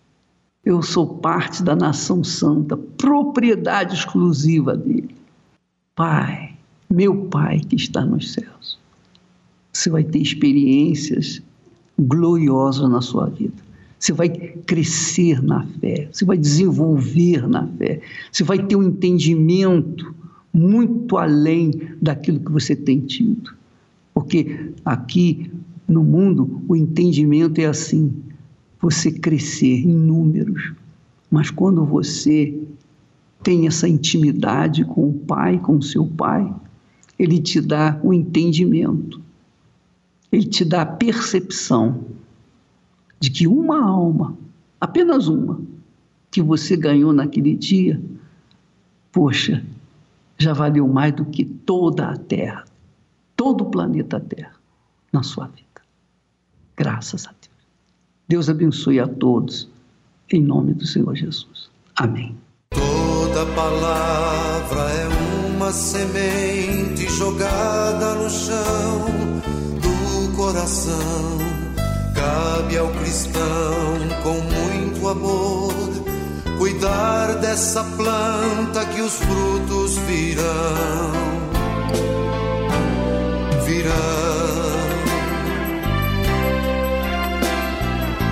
Eu 0.65 0.83
sou 0.83 1.07
parte 1.07 1.63
da 1.63 1.77
nação 1.77 2.25
santa, 2.25 2.77
propriedade 2.77 3.95
exclusiva 3.95 4.77
dele. 4.77 5.15
Pai, 5.95 6.55
meu 6.91 7.27
Pai 7.27 7.61
que 7.61 7.77
está 7.77 8.05
nos 8.05 8.33
céus. 8.33 8.79
Você 9.77 9.91
vai 9.91 10.03
ter 10.03 10.21
experiências 10.21 11.43
gloriosas 11.99 12.89
na 12.89 13.03
sua 13.03 13.27
vida. 13.27 13.67
Você 13.99 14.13
vai 14.13 14.29
crescer 14.31 15.43
na 15.43 15.67
fé, 15.67 16.09
você 16.11 16.25
vai 16.25 16.39
desenvolver 16.39 17.47
na 17.47 17.67
fé, 17.67 18.01
você 18.33 18.43
vai 18.43 18.59
ter 18.59 18.75
um 18.75 18.83
entendimento 18.83 20.15
muito 20.53 21.19
além 21.19 21.73
daquilo 22.01 22.41
que 22.41 22.51
você 22.51 22.75
tem 22.75 23.01
tido. 23.01 23.55
Porque 24.15 24.71
aqui 24.83 25.51
no 25.87 26.03
mundo 26.03 26.63
o 26.67 26.75
entendimento 26.75 27.59
é 27.61 27.67
assim: 27.67 28.15
você 28.81 29.11
crescer 29.13 29.87
em 29.87 29.95
números, 29.95 30.73
mas 31.31 31.51
quando 31.51 31.85
você 31.85 32.59
tem 33.43 33.67
essa 33.67 33.87
intimidade 33.87 34.85
com 34.85 35.11
o 35.11 35.13
Pai, 35.13 35.59
com 35.59 35.77
o 35.77 35.83
seu 35.83 36.07
Pai, 36.07 36.51
ele 37.19 37.39
te 37.39 37.61
dá 37.61 38.01
o 38.03 38.13
entendimento, 38.13 39.26
ele 40.37 40.47
te 40.47 40.65
dá 40.65 40.83
a 40.83 40.87
percepção 40.87 42.05
de 43.19 43.31
que 43.31 43.47
uma 43.47 43.83
alma, 43.83 44.37
apenas 44.79 45.29
uma, 45.29 45.59
que 46.31 46.43
você 46.43 46.77
ganhou 46.77 47.11
naquele 47.11 47.57
dia, 47.57 48.01
poxa, 49.11 49.65
já 50.37 50.53
valeu 50.53 50.87
mais 50.87 51.15
do 51.15 51.25
que 51.25 51.43
toda 51.43 52.11
a 52.11 52.17
Terra, 52.19 52.67
todo 53.35 53.63
o 53.63 53.71
planeta 53.71 54.21
Terra 54.21 54.53
na 55.11 55.23
sua 55.23 55.47
vida. 55.47 55.65
Graças 56.77 57.27
a 57.27 57.31
Deus. 57.31 57.57
Deus 58.29 58.51
abençoe 58.51 59.01
a 59.01 59.09
todos, 59.09 59.71
em 60.31 60.43
nome 60.43 60.75
do 60.75 60.87
Senhor 60.87 61.15
Jesus. 61.17 61.71
Amém. 61.97 62.37
Toda 62.71 63.47
palavra 63.55 64.81
é 64.91 65.57
uma 65.57 65.73
semente 65.73 67.09
jogada 67.09 68.17
no 68.17 68.29
chão 68.29 69.56
coração. 70.47 71.39
Cabe 72.15 72.79
ao 72.79 72.89
cristão 72.89 73.43
com 74.23 74.41
muito 74.41 75.09
amor 75.09 75.73
cuidar 76.57 77.35
dessa 77.41 77.83
planta 77.83 78.85
que 78.87 79.01
os 79.01 79.15
frutos 79.15 79.97
virão. 80.07 81.13
Virão. 83.65 83.97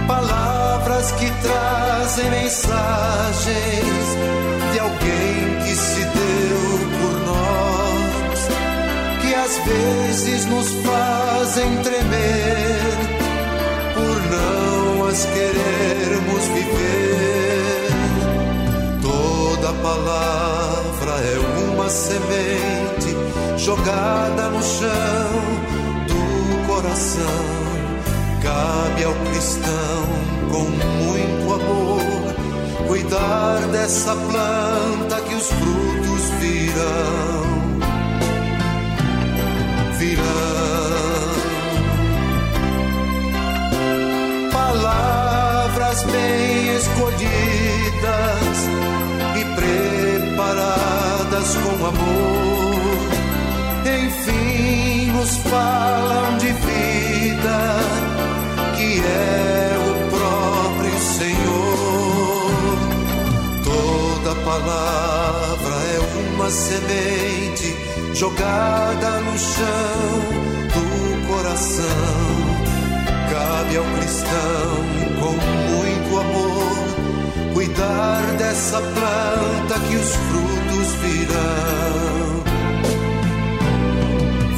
Palavras 0.07 1.11
que 1.12 1.31
trazem 1.42 2.31
mensagens 2.31 4.07
de 4.72 4.79
alguém 4.79 5.53
às 9.44 9.59
vezes 9.59 10.46
nos 10.46 10.72
fazem 10.72 11.76
tremer 11.83 12.96
por 13.92 14.16
não 14.33 15.07
as 15.07 15.26
querermos 15.26 16.44
viver. 16.46 17.90
Toda 19.02 19.72
palavra 19.83 21.12
é 21.12 21.70
uma 21.70 21.90
semente 21.90 23.14
jogada 23.59 24.48
no 24.48 24.62
chão 24.62 25.30
do 26.09 26.66
coração. 26.66 27.54
Cabe 28.42 29.04
ao 29.04 29.14
cristão 29.30 30.04
com 30.50 30.70
muito 31.04 31.52
amor 31.52 32.35
cuidar 32.88 33.61
dessa 33.70 34.14
planta 34.14 35.20
que 35.20 35.35
os 35.35 35.48
frutos 35.48 36.30
virão. 36.40 37.73
Amor, 51.87 53.11
enfim 53.85 55.12
nos 55.12 55.37
falam 55.38 56.38
de 56.38 56.53
vida, 56.53 57.59
que 58.77 59.01
é 59.01 59.77
o 59.79 60.11
próprio 60.11 60.99
Senhor. 60.99 62.51
Toda 63.64 64.35
palavra 64.42 65.75
é 65.97 66.01
uma 66.35 66.51
semente 66.51 67.77
jogada 68.14 69.20
no 69.20 69.38
chão 69.38 70.20
do 70.75 71.27
coração. 71.27 71.85
Cabe 73.31 73.77
ao 73.77 73.85
cristão 73.85 74.85
com 75.20 75.33
muito 75.73 76.18
amor 76.18 76.93
cuidar 77.64 78.37
dessa 78.37 78.79
planta 78.79 79.81
que 79.88 79.96
os 79.96 80.16
frutos 80.16 80.94
virão. 81.00 82.44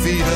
Virão. 0.00 0.26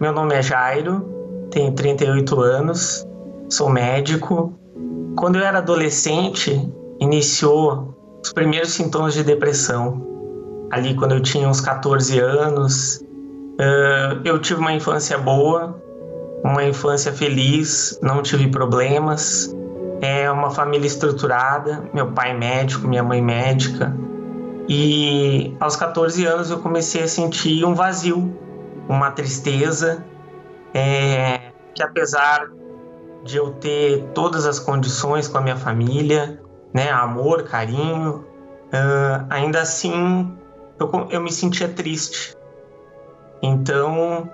Meu 0.00 0.12
nome 0.12 0.34
é 0.34 0.42
Jairo, 0.42 1.48
tenho 1.50 1.72
38 1.72 2.40
anos, 2.40 3.06
sou 3.50 3.68
médico. 3.68 4.58
Quando 5.16 5.36
eu 5.36 5.44
era 5.44 5.58
adolescente, 5.58 6.66
iniciou 6.98 7.89
os 8.30 8.32
primeiros 8.32 8.70
sintomas 8.70 9.14
de 9.14 9.24
depressão. 9.24 10.06
Ali, 10.70 10.94
quando 10.94 11.16
eu 11.16 11.20
tinha 11.20 11.48
uns 11.48 11.60
14 11.60 12.20
anos, 12.20 13.04
eu 14.24 14.38
tive 14.38 14.60
uma 14.60 14.72
infância 14.72 15.18
boa, 15.18 15.76
uma 16.44 16.64
infância 16.64 17.12
feliz, 17.12 17.98
não 18.00 18.22
tive 18.22 18.46
problemas. 18.46 19.52
É 20.00 20.30
uma 20.30 20.52
família 20.52 20.86
estruturada, 20.86 21.82
meu 21.92 22.12
pai 22.12 22.32
médico, 22.32 22.86
minha 22.86 23.02
mãe 23.02 23.20
médica. 23.20 23.92
E 24.68 25.52
aos 25.58 25.74
14 25.74 26.24
anos 26.24 26.52
eu 26.52 26.60
comecei 26.60 27.02
a 27.02 27.08
sentir 27.08 27.64
um 27.64 27.74
vazio 27.74 28.32
uma 28.88 29.10
tristeza, 29.10 30.04
é, 30.72 31.50
que 31.74 31.82
apesar 31.82 32.48
de 33.24 33.36
eu 33.36 33.50
ter 33.54 34.04
todas 34.14 34.46
as 34.46 34.60
condições 34.60 35.26
com 35.26 35.38
a 35.38 35.40
minha 35.40 35.56
família, 35.56 36.40
né, 36.72 36.90
amor, 36.90 37.44
carinho, 37.44 38.24
uh, 38.72 39.26
ainda 39.28 39.60
assim 39.60 40.36
eu, 40.78 40.90
eu 41.10 41.20
me 41.20 41.30
sentia 41.30 41.68
triste. 41.68 42.36
Então, 43.42 44.28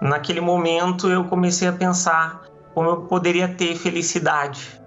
naquele 0.00 0.40
momento, 0.40 1.08
eu 1.08 1.24
comecei 1.24 1.68
a 1.68 1.72
pensar 1.72 2.42
como 2.74 2.88
eu 2.88 2.96
poderia 3.02 3.48
ter 3.48 3.74
felicidade. 3.76 4.80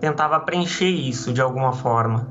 Tentava 0.00 0.40
preencher 0.40 0.88
isso 0.88 1.32
de 1.32 1.40
alguma 1.40 1.72
forma. 1.72 2.28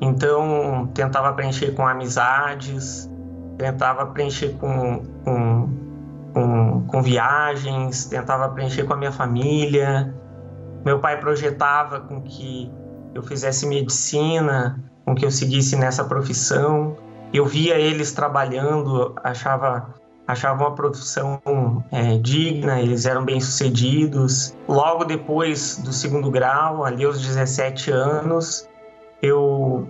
Então, 0.00 0.90
tentava 0.92 1.32
preencher 1.32 1.72
com 1.74 1.86
amizades, 1.86 3.10
tentava 3.56 4.06
preencher 4.06 4.50
com, 4.58 5.02
com, 5.24 5.68
com, 6.34 6.86
com, 6.86 7.02
viagens, 7.02 8.04
tentava 8.06 8.48
preencher 8.50 8.84
com 8.84 8.92
a 8.92 8.96
minha 8.96 9.12
família. 9.12 10.14
Meu 10.84 11.00
pai 11.00 11.18
projetava 11.18 12.00
com 12.00 12.20
que 12.20 12.70
eu 13.16 13.22
fizesse 13.22 13.66
medicina, 13.66 14.78
com 15.04 15.14
que 15.14 15.24
eu 15.24 15.30
seguisse 15.30 15.76
nessa 15.76 16.04
profissão. 16.04 16.96
Eu 17.32 17.46
via 17.46 17.78
eles 17.78 18.12
trabalhando, 18.12 19.14
achava 19.22 19.94
achava 20.26 20.64
uma 20.64 20.74
profissão 20.74 21.40
é, 21.92 22.18
digna, 22.18 22.80
eles 22.80 23.06
eram 23.06 23.24
bem 23.24 23.40
sucedidos. 23.40 24.56
Logo 24.66 25.04
depois 25.04 25.76
do 25.76 25.92
segundo 25.92 26.28
grau, 26.32 26.84
ali 26.84 27.04
aos 27.04 27.20
17 27.20 27.92
anos, 27.92 28.68
eu 29.22 29.88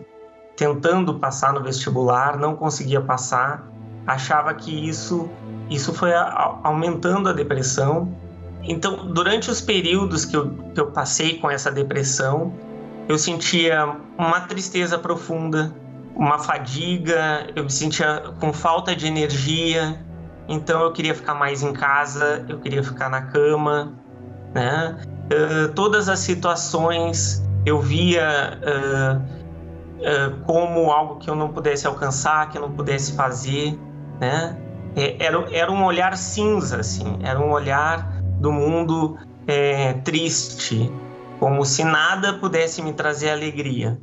tentando 0.54 1.18
passar 1.18 1.54
no 1.54 1.62
vestibular, 1.62 2.36
não 2.36 2.54
conseguia 2.54 3.00
passar, 3.00 3.66
achava 4.06 4.52
que 4.52 4.88
isso 4.88 5.28
isso 5.68 5.92
foi 5.92 6.12
aumentando 6.62 7.28
a 7.28 7.32
depressão. 7.32 8.14
Então, 8.62 9.12
durante 9.12 9.50
os 9.50 9.60
períodos 9.60 10.24
que 10.24 10.36
eu, 10.36 10.50
que 10.74 10.80
eu 10.80 10.86
passei 10.92 11.38
com 11.38 11.50
essa 11.50 11.70
depressão, 11.72 12.52
eu 13.08 13.18
sentia 13.18 13.96
uma 14.18 14.40
tristeza 14.42 14.98
profunda, 14.98 15.74
uma 16.14 16.38
fadiga, 16.38 17.46
eu 17.54 17.64
me 17.64 17.70
sentia 17.70 18.22
com 18.40 18.52
falta 18.52 18.96
de 18.96 19.06
energia, 19.06 20.04
então 20.48 20.82
eu 20.82 20.92
queria 20.92 21.14
ficar 21.14 21.34
mais 21.34 21.62
em 21.62 21.72
casa, 21.72 22.44
eu 22.48 22.58
queria 22.58 22.82
ficar 22.82 23.08
na 23.08 23.22
cama, 23.22 23.92
né? 24.54 24.96
Uh, 25.26 25.72
todas 25.74 26.08
as 26.08 26.20
situações 26.20 27.44
eu 27.64 27.80
via 27.80 28.58
uh, 28.62 29.36
eh, 30.00 30.30
como 30.44 30.90
algo 30.90 31.16
que 31.16 31.28
eu 31.28 31.34
não 31.34 31.48
pudesse 31.48 31.86
alcançar, 31.86 32.48
que 32.48 32.58
eu 32.58 32.62
não 32.62 32.70
pudesse 32.70 33.16
fazer, 33.16 33.76
né? 34.20 34.56
É, 34.94 35.16
era, 35.24 35.44
era 35.52 35.72
um 35.72 35.84
olhar 35.84 36.16
cinza, 36.16 36.80
assim, 36.80 37.18
era 37.22 37.40
um 37.40 37.50
olhar 37.50 38.20
do 38.40 38.52
mundo 38.52 39.18
é, 39.46 39.94
triste, 39.94 40.92
como 41.38 41.64
se 41.64 41.84
nada 41.84 42.34
pudesse 42.34 42.82
me 42.82 42.92
trazer 42.92 43.30
alegria. 43.30 43.98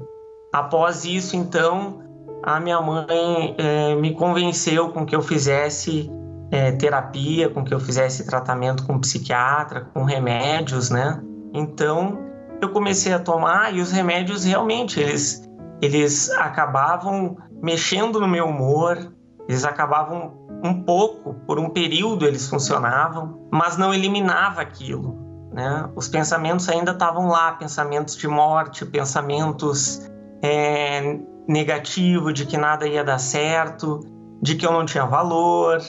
Após 0.51 1.03
isso, 1.05 1.35
então, 1.35 2.03
a 2.43 2.59
minha 2.59 2.79
mãe 2.79 3.55
é, 3.57 3.95
me 3.95 4.13
convenceu 4.13 4.89
com 4.89 5.05
que 5.05 5.15
eu 5.15 5.21
fizesse 5.21 6.11
é, 6.51 6.71
terapia, 6.73 7.49
com 7.49 7.63
que 7.63 7.73
eu 7.73 7.79
fizesse 7.79 8.25
tratamento 8.25 8.85
com 8.85 8.99
psiquiatra, 8.99 9.89
com 9.93 10.03
remédios, 10.03 10.89
né? 10.89 11.19
Então, 11.53 12.19
eu 12.61 12.69
comecei 12.69 13.13
a 13.13 13.19
tomar 13.19 13.73
e 13.73 13.81
os 13.81 13.91
remédios 13.91 14.43
realmente 14.43 14.99
eles 14.99 15.43
eles 15.81 16.29
acabavam 16.31 17.35
mexendo 17.61 18.17
no 18.19 18.27
meu 18.27 18.45
humor, 18.45 19.11
eles 19.49 19.65
acabavam 19.65 20.47
um 20.63 20.81
pouco, 20.83 21.33
por 21.45 21.59
um 21.59 21.69
período 21.69 22.25
eles 22.25 22.47
funcionavam, 22.47 23.49
mas 23.51 23.75
não 23.75 23.93
eliminava 23.93 24.61
aquilo. 24.61 25.22
Né? 25.53 25.87
Os 25.95 26.07
pensamentos 26.07 26.67
ainda 26.67 26.91
estavam 26.91 27.27
lá, 27.27 27.51
pensamentos 27.51 28.17
de 28.17 28.27
morte, 28.27 28.85
pensamentos 28.85 30.09
é, 30.41 31.19
negativos, 31.47 32.33
de 32.33 32.45
que 32.45 32.57
nada 32.57 32.87
ia 32.87 33.03
dar 33.03 33.19
certo, 33.19 33.99
de 34.41 34.55
que 34.55 34.65
eu 34.65 34.71
não 34.71 34.83
tinha 34.83 35.05
valor. 35.05 35.79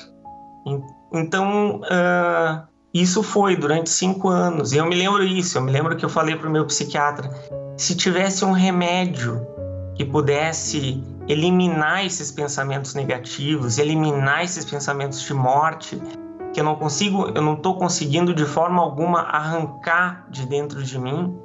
Então, 1.12 1.80
uh, 1.80 2.62
isso 2.92 3.22
foi 3.22 3.56
durante 3.56 3.88
cinco 3.88 4.28
anos. 4.28 4.72
E 4.72 4.76
eu 4.76 4.86
me 4.86 4.94
lembro 4.94 5.24
isso, 5.24 5.56
eu 5.56 5.62
me 5.62 5.72
lembro 5.72 5.96
que 5.96 6.04
eu 6.04 6.10
falei 6.10 6.36
para 6.36 6.48
o 6.48 6.52
meu 6.52 6.66
psiquiatra, 6.66 7.30
se 7.76 7.96
tivesse 7.96 8.44
um 8.44 8.52
remédio 8.52 9.46
que 9.96 10.04
pudesse 10.04 11.02
eliminar 11.26 12.04
esses 12.04 12.30
pensamentos 12.30 12.94
negativos, 12.94 13.78
eliminar 13.78 14.44
esses 14.44 14.64
pensamentos 14.64 15.22
de 15.22 15.32
morte, 15.32 16.00
que 16.54 16.60
eu 16.60 16.64
não 16.64 16.76
consigo, 16.76 17.32
eu 17.34 17.42
não 17.42 17.54
estou 17.54 17.76
conseguindo 17.76 18.32
de 18.32 18.46
forma 18.46 18.80
alguma 18.80 19.22
arrancar 19.22 20.24
de 20.30 20.46
dentro 20.46 20.82
de 20.84 20.96
mim. 20.98 21.36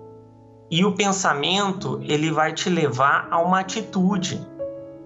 E 0.69 0.85
o 0.85 0.93
pensamento, 0.93 1.99
ele 2.03 2.31
vai 2.31 2.53
te 2.53 2.69
levar 2.69 3.27
a 3.31 3.41
uma 3.41 3.59
atitude. 3.59 4.39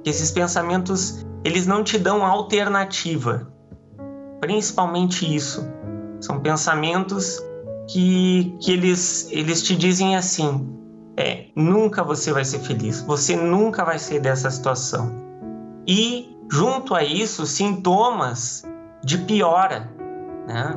Esses 0.03 0.29
pensamentos, 0.29 1.25
eles 1.41 1.65
não 1.65 1.85
te 1.85 1.97
dão 1.97 2.25
alternativa. 2.25 3.49
Principalmente 4.41 5.33
isso. 5.33 5.65
São 6.19 6.41
pensamentos 6.41 7.41
que, 7.87 8.57
que 8.59 8.73
eles, 8.73 9.29
eles 9.31 9.63
te 9.63 9.73
dizem 9.73 10.17
assim: 10.17 10.69
é 11.15 11.45
nunca 11.55 12.03
você 12.03 12.33
vai 12.33 12.43
ser 12.43 12.59
feliz, 12.59 13.01
você 13.01 13.37
nunca 13.37 13.85
vai 13.85 13.97
sair 13.97 14.19
dessa 14.19 14.51
situação. 14.51 15.13
E 15.87 16.37
junto 16.51 16.93
a 16.93 17.03
isso, 17.05 17.45
sintomas 17.45 18.63
de 19.03 19.17
piora, 19.17 19.92
né? 20.47 20.75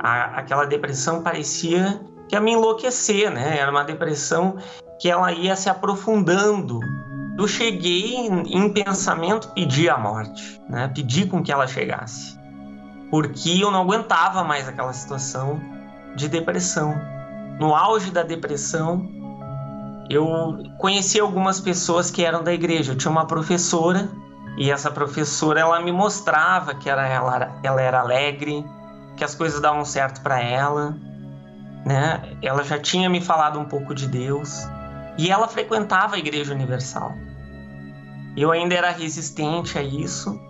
A, 0.00 0.38
aquela 0.38 0.64
depressão 0.64 1.22
parecia 1.22 2.00
que 2.28 2.34
ia 2.34 2.40
me 2.40 2.52
enlouquecer, 2.52 3.30
né? 3.30 3.58
Era 3.58 3.70
uma 3.70 3.84
depressão 3.84 4.56
que 5.00 5.10
ela 5.10 5.32
ia 5.32 5.56
se 5.56 5.68
aprofundando. 5.68 6.80
Eu 7.38 7.48
cheguei 7.48 8.14
em, 8.14 8.56
em 8.56 8.72
pensamento 8.72 9.48
pedir 9.50 9.90
a 9.90 9.98
morte, 9.98 10.60
né? 10.68 10.88
Pedir 10.88 11.28
com 11.28 11.42
que 11.42 11.52
ela 11.52 11.66
chegasse, 11.66 12.38
porque 13.10 13.58
eu 13.60 13.70
não 13.70 13.82
aguentava 13.82 14.44
mais 14.44 14.68
aquela 14.68 14.92
situação 14.92 15.60
de 16.16 16.28
depressão. 16.28 16.94
No 17.58 17.74
auge 17.74 18.10
da 18.10 18.22
depressão, 18.22 19.08
eu 20.08 20.58
conheci 20.78 21.18
algumas 21.18 21.60
pessoas 21.60 22.10
que 22.10 22.24
eram 22.24 22.42
da 22.42 22.52
igreja. 22.52 22.92
Eu 22.92 22.96
tinha 22.96 23.10
uma 23.10 23.26
professora 23.26 24.08
e 24.56 24.70
essa 24.70 24.90
professora 24.90 25.60
ela 25.60 25.80
me 25.80 25.90
mostrava 25.90 26.74
que 26.74 26.88
era, 26.88 27.06
ela, 27.06 27.58
ela 27.62 27.80
era 27.80 28.00
alegre, 28.00 28.64
que 29.16 29.24
as 29.24 29.34
coisas 29.34 29.60
davam 29.60 29.84
certo 29.84 30.20
para 30.20 30.40
ela, 30.40 30.96
né? 31.84 32.36
Ela 32.42 32.64
já 32.64 32.78
tinha 32.78 33.08
me 33.08 33.20
falado 33.20 33.58
um 33.58 33.64
pouco 33.64 33.94
de 33.94 34.08
Deus 34.08 34.66
e 35.16 35.30
ela 35.30 35.46
frequentava 35.46 36.16
a 36.16 36.18
Igreja 36.18 36.52
Universal. 36.52 37.12
Eu 38.36 38.50
ainda 38.50 38.74
era 38.74 38.90
resistente 38.90 39.78
a 39.78 39.82
isso, 39.82 40.40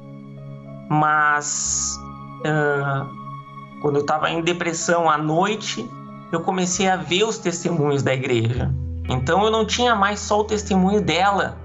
mas 0.88 1.98
uh, 2.40 3.80
quando 3.82 3.96
eu 3.96 4.00
estava 4.00 4.30
em 4.30 4.40
depressão 4.40 5.10
à 5.10 5.18
noite, 5.18 5.86
eu 6.32 6.40
comecei 6.40 6.88
a 6.88 6.96
ver 6.96 7.24
os 7.24 7.36
testemunhos 7.36 8.02
da 8.02 8.14
igreja. 8.14 8.74
Então 9.08 9.44
eu 9.44 9.50
não 9.50 9.66
tinha 9.66 9.94
mais 9.94 10.20
só 10.20 10.40
o 10.40 10.44
testemunho 10.44 11.02
dela 11.02 11.58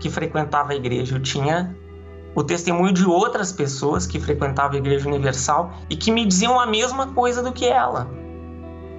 que 0.00 0.08
frequentava 0.08 0.72
a 0.72 0.76
igreja, 0.76 1.16
eu 1.16 1.22
tinha 1.22 1.76
o 2.38 2.44
testemunho 2.44 2.92
de 2.92 3.04
outras 3.04 3.50
pessoas 3.50 4.06
que 4.06 4.20
frequentavam 4.20 4.76
a 4.76 4.78
Igreja 4.78 5.08
Universal 5.08 5.72
e 5.90 5.96
que 5.96 6.12
me 6.12 6.24
diziam 6.24 6.60
a 6.60 6.66
mesma 6.66 7.08
coisa 7.08 7.42
do 7.42 7.52
que 7.52 7.66
ela. 7.66 8.08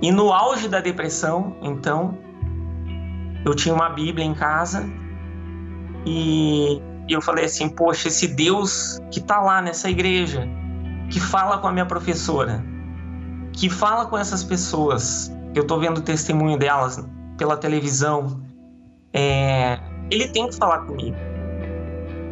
E 0.01 0.11
no 0.11 0.33
auge 0.33 0.67
da 0.67 0.81
depressão, 0.81 1.55
então, 1.61 2.17
eu 3.45 3.55
tinha 3.55 3.73
uma 3.73 3.87
Bíblia 3.91 4.25
em 4.25 4.33
casa 4.33 4.85
e 6.05 6.81
eu 7.07 7.21
falei 7.21 7.45
assim: 7.45 7.69
Poxa, 7.69 8.09
esse 8.09 8.27
Deus 8.27 8.99
que 9.09 9.19
está 9.19 9.39
lá 9.39 9.61
nessa 9.61 9.89
igreja, 9.89 10.45
que 11.09 11.21
fala 11.21 11.59
com 11.59 11.67
a 11.69 11.71
minha 11.71 11.85
professora, 11.85 12.61
que 13.53 13.69
fala 13.69 14.05
com 14.07 14.17
essas 14.17 14.43
pessoas, 14.43 15.31
eu 15.55 15.61
estou 15.61 15.79
vendo 15.79 15.99
o 15.99 16.01
testemunho 16.01 16.57
delas 16.57 17.07
pela 17.37 17.55
televisão, 17.55 18.41
é, 19.13 19.79
ele 20.11 20.27
tem 20.27 20.49
que 20.49 20.57
falar 20.57 20.79
comigo. 20.79 21.28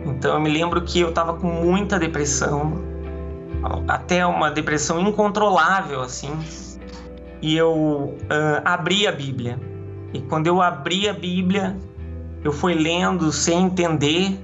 Então 0.08 0.36
eu 0.36 0.40
me 0.40 0.50
lembro 0.50 0.82
que 0.82 1.00
eu 1.00 1.10
estava 1.10 1.34
com 1.34 1.48
muita 1.48 2.00
depressão, 2.00 2.82
até 3.88 4.26
uma 4.26 4.50
depressão 4.50 5.00
incontrolável 5.02 6.02
assim. 6.02 6.32
E 7.42 7.56
eu 7.56 7.74
uh, 7.74 8.62
abri 8.64 9.06
a 9.06 9.12
Bíblia. 9.12 9.60
E 10.14 10.22
quando 10.22 10.48
eu 10.48 10.62
abri 10.62 11.10
a 11.10 11.14
Bíblia, 11.14 11.78
eu 12.44 12.52
fui 12.52 12.74
lendo 12.74 13.32
sem 13.32 13.66
entender 13.66 14.40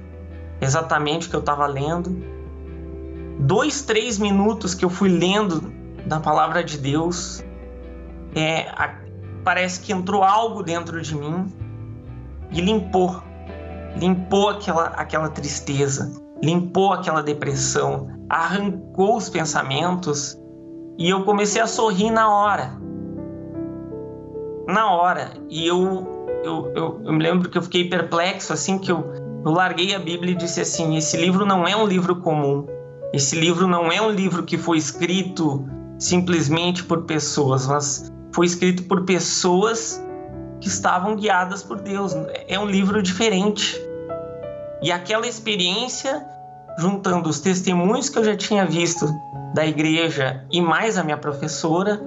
exatamente 0.60 1.26
o 1.26 1.30
que 1.30 1.36
eu 1.36 1.40
estava 1.40 1.66
lendo. 1.66 2.16
Dois, 3.38 3.82
três 3.82 4.18
minutos 4.18 4.74
que 4.74 4.84
eu 4.84 4.90
fui 4.90 5.08
lendo 5.08 5.72
da 6.06 6.20
palavra 6.20 6.62
de 6.62 6.78
Deus, 6.78 7.42
é, 8.34 8.68
a, 8.68 8.94
parece 9.42 9.80
que 9.80 9.92
entrou 9.92 10.22
algo 10.22 10.62
dentro 10.62 11.00
de 11.00 11.16
mim 11.16 11.52
e 12.52 12.60
limpou 12.60 13.22
limpou 13.96 14.48
aquela, 14.48 14.86
aquela 14.88 15.28
tristeza, 15.28 16.12
limpou 16.42 16.92
aquela 16.92 17.22
depressão, 17.22 18.08
arrancou 18.28 19.16
os 19.16 19.28
pensamentos 19.28 20.38
e 20.98 21.08
eu 21.08 21.24
comecei 21.24 21.60
a 21.60 21.66
sorrir 21.66 22.10
na 22.10 22.28
hora. 22.28 22.78
Na 24.68 24.90
hora. 24.90 25.32
E 25.50 25.66
eu, 25.66 26.40
eu, 26.44 26.72
eu, 26.74 27.00
eu 27.04 27.12
me 27.12 27.22
lembro 27.22 27.48
que 27.48 27.58
eu 27.58 27.62
fiquei 27.62 27.88
perplexo, 27.88 28.52
assim, 28.52 28.78
que 28.78 28.90
eu, 28.90 29.04
eu 29.44 29.50
larguei 29.50 29.94
a 29.94 29.98
Bíblia 29.98 30.32
e 30.32 30.36
disse 30.36 30.60
assim: 30.60 30.96
esse 30.96 31.16
livro 31.16 31.44
não 31.44 31.66
é 31.66 31.76
um 31.76 31.86
livro 31.86 32.16
comum. 32.16 32.66
Esse 33.12 33.38
livro 33.38 33.66
não 33.66 33.92
é 33.92 34.00
um 34.00 34.10
livro 34.10 34.42
que 34.42 34.58
foi 34.58 34.78
escrito 34.78 35.64
simplesmente 35.98 36.82
por 36.82 37.02
pessoas, 37.02 37.66
mas 37.66 38.12
foi 38.32 38.46
escrito 38.46 38.84
por 38.84 39.04
pessoas 39.04 40.04
que 40.60 40.68
estavam 40.68 41.14
guiadas 41.14 41.62
por 41.62 41.80
Deus. 41.80 42.14
É 42.48 42.58
um 42.58 42.66
livro 42.66 43.02
diferente. 43.02 43.80
E 44.82 44.92
aquela 44.92 45.26
experiência, 45.26 46.24
juntando 46.78 47.28
os 47.28 47.40
testemunhos 47.40 48.08
que 48.08 48.18
eu 48.18 48.24
já 48.24 48.36
tinha 48.36 48.66
visto 48.66 49.06
da 49.54 49.66
igreja 49.66 50.44
e 50.50 50.60
mais 50.60 50.98
a 50.98 51.04
minha 51.04 51.16
professora, 51.16 52.00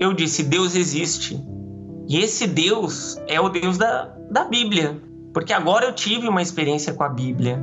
eu 0.00 0.12
disse: 0.12 0.42
Deus 0.42 0.74
existe. 0.74 1.40
E 2.08 2.18
esse 2.18 2.46
Deus 2.46 3.20
é 3.28 3.40
o 3.40 3.48
Deus 3.48 3.78
da, 3.78 4.14
da 4.30 4.44
Bíblia, 4.44 5.00
porque 5.32 5.52
agora 5.52 5.86
eu 5.86 5.94
tive 5.94 6.28
uma 6.28 6.42
experiência 6.42 6.92
com 6.92 7.04
a 7.04 7.08
Bíblia. 7.08 7.62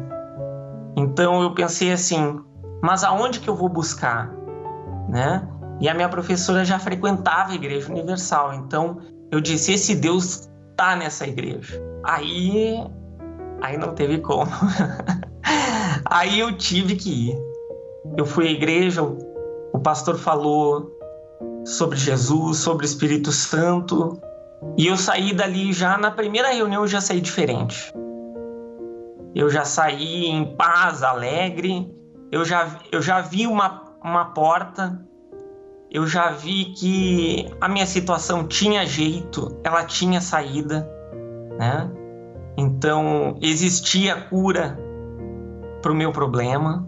Então 0.96 1.42
eu 1.42 1.54
pensei 1.54 1.92
assim: 1.92 2.40
mas 2.82 3.04
aonde 3.04 3.40
que 3.40 3.50
eu 3.50 3.56
vou 3.56 3.70
buscar? 3.70 4.32
Né? 5.08 5.48
E 5.82 5.88
a 5.88 5.94
minha 5.94 6.10
professora 6.10 6.64
já 6.64 6.78
frequentava 6.78 7.52
a 7.52 7.56
Igreja 7.56 7.92
Universal, 7.92 8.54
então 8.54 9.00
eu 9.32 9.40
disse: 9.40 9.74
esse 9.74 9.96
Deus 9.96 10.50
tá 10.76 10.96
nessa 10.96 11.28
igreja. 11.28 11.82
Aí, 12.04 12.82
aí 13.62 13.78
não 13.78 13.94
teve 13.94 14.20
como. 14.20 14.52
aí 16.06 16.40
eu 16.40 16.58
tive 16.58 16.96
que 16.96 17.30
ir. 17.30 17.38
Eu 18.18 18.26
fui 18.26 18.48
à 18.48 18.52
igreja, 18.52 19.02
o 19.02 19.80
pastor 19.80 20.18
falou 20.18 20.92
sobre 21.66 21.98
Jesus, 21.98 22.58
sobre 22.58 22.86
o 22.86 22.88
Espírito 22.88 23.32
Santo, 23.32 24.20
e 24.78 24.88
eu 24.88 24.98
saí 24.98 25.34
dali 25.34 25.72
já 25.72 25.98
na 25.98 26.12
primeira 26.12 26.50
reunião 26.50 26.84
eu 26.84 26.88
já 26.88 27.02
saí 27.02 27.22
diferente. 27.22 27.94
Eu 29.36 29.50
já 29.50 29.64
saí 29.64 30.26
em 30.26 30.56
paz, 30.56 31.04
alegre. 31.04 31.88
Eu 32.32 32.44
já, 32.44 32.80
eu 32.92 33.02
já 33.02 33.22
vi 33.22 33.46
uma, 33.46 33.84
uma 34.04 34.26
porta 34.26 35.00
eu 35.92 36.06
já 36.06 36.30
vi 36.30 36.66
que 36.66 37.52
a 37.60 37.68
minha 37.68 37.86
situação 37.86 38.48
tinha 38.48 38.86
jeito, 38.86 39.60
ela 39.64 39.84
tinha 39.84 40.22
saída, 40.22 40.88
né? 41.58 41.90
Então 42.60 43.38
existia 43.42 44.20
cura 44.24 44.78
para 45.82 45.94
o 45.94 45.96
meu 45.96 46.12
problema 46.12 46.86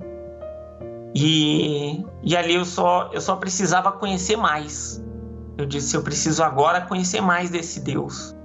e, 1.16 2.06
e 2.22 2.36
ali 2.36 2.56
eu 2.56 2.66
só 2.66 3.10
eu 3.14 3.22
só 3.22 3.38
precisava 3.38 3.90
conhecer 3.94 4.36
mais. 4.36 5.02
Eu 5.58 5.66
disse 5.66 5.96
eu 5.96 6.04
preciso 6.04 6.44
agora 6.44 6.82
conhecer 6.82 7.22
mais 7.22 7.50
desse 7.50 7.80
Deus, 7.80 8.36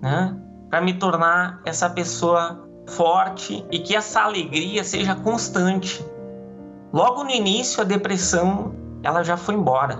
né? 0.00 0.36
Para 0.68 0.80
me 0.80 0.94
tornar 0.94 1.60
essa 1.64 1.90
pessoa 1.90 2.64
forte 2.88 3.66
e 3.72 3.80
que 3.80 3.96
essa 3.96 4.20
alegria 4.20 4.84
seja 4.84 5.16
constante. 5.16 6.04
Logo 6.92 7.24
no 7.24 7.30
início 7.30 7.80
a 7.80 7.84
depressão 7.84 8.72
ela 9.02 9.24
já 9.24 9.36
foi 9.36 9.56
embora. 9.56 9.98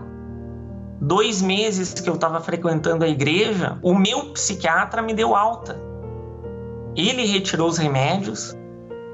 Dois 1.01 1.43
meses 1.43 1.95
que 1.95 2.09
eu 2.09 2.15
estava 2.15 2.41
frequentando 2.41 3.05
a 3.05 3.09
igreja, 3.09 3.77
o 3.83 3.93
meu 3.93 4.33
psiquiatra 4.35 5.03
me 5.03 5.13
deu 5.13 5.35
alta. 5.35 5.90
Ele 6.97 7.25
retirou 7.27 7.69
os 7.69 7.79
remédios. 7.79 8.57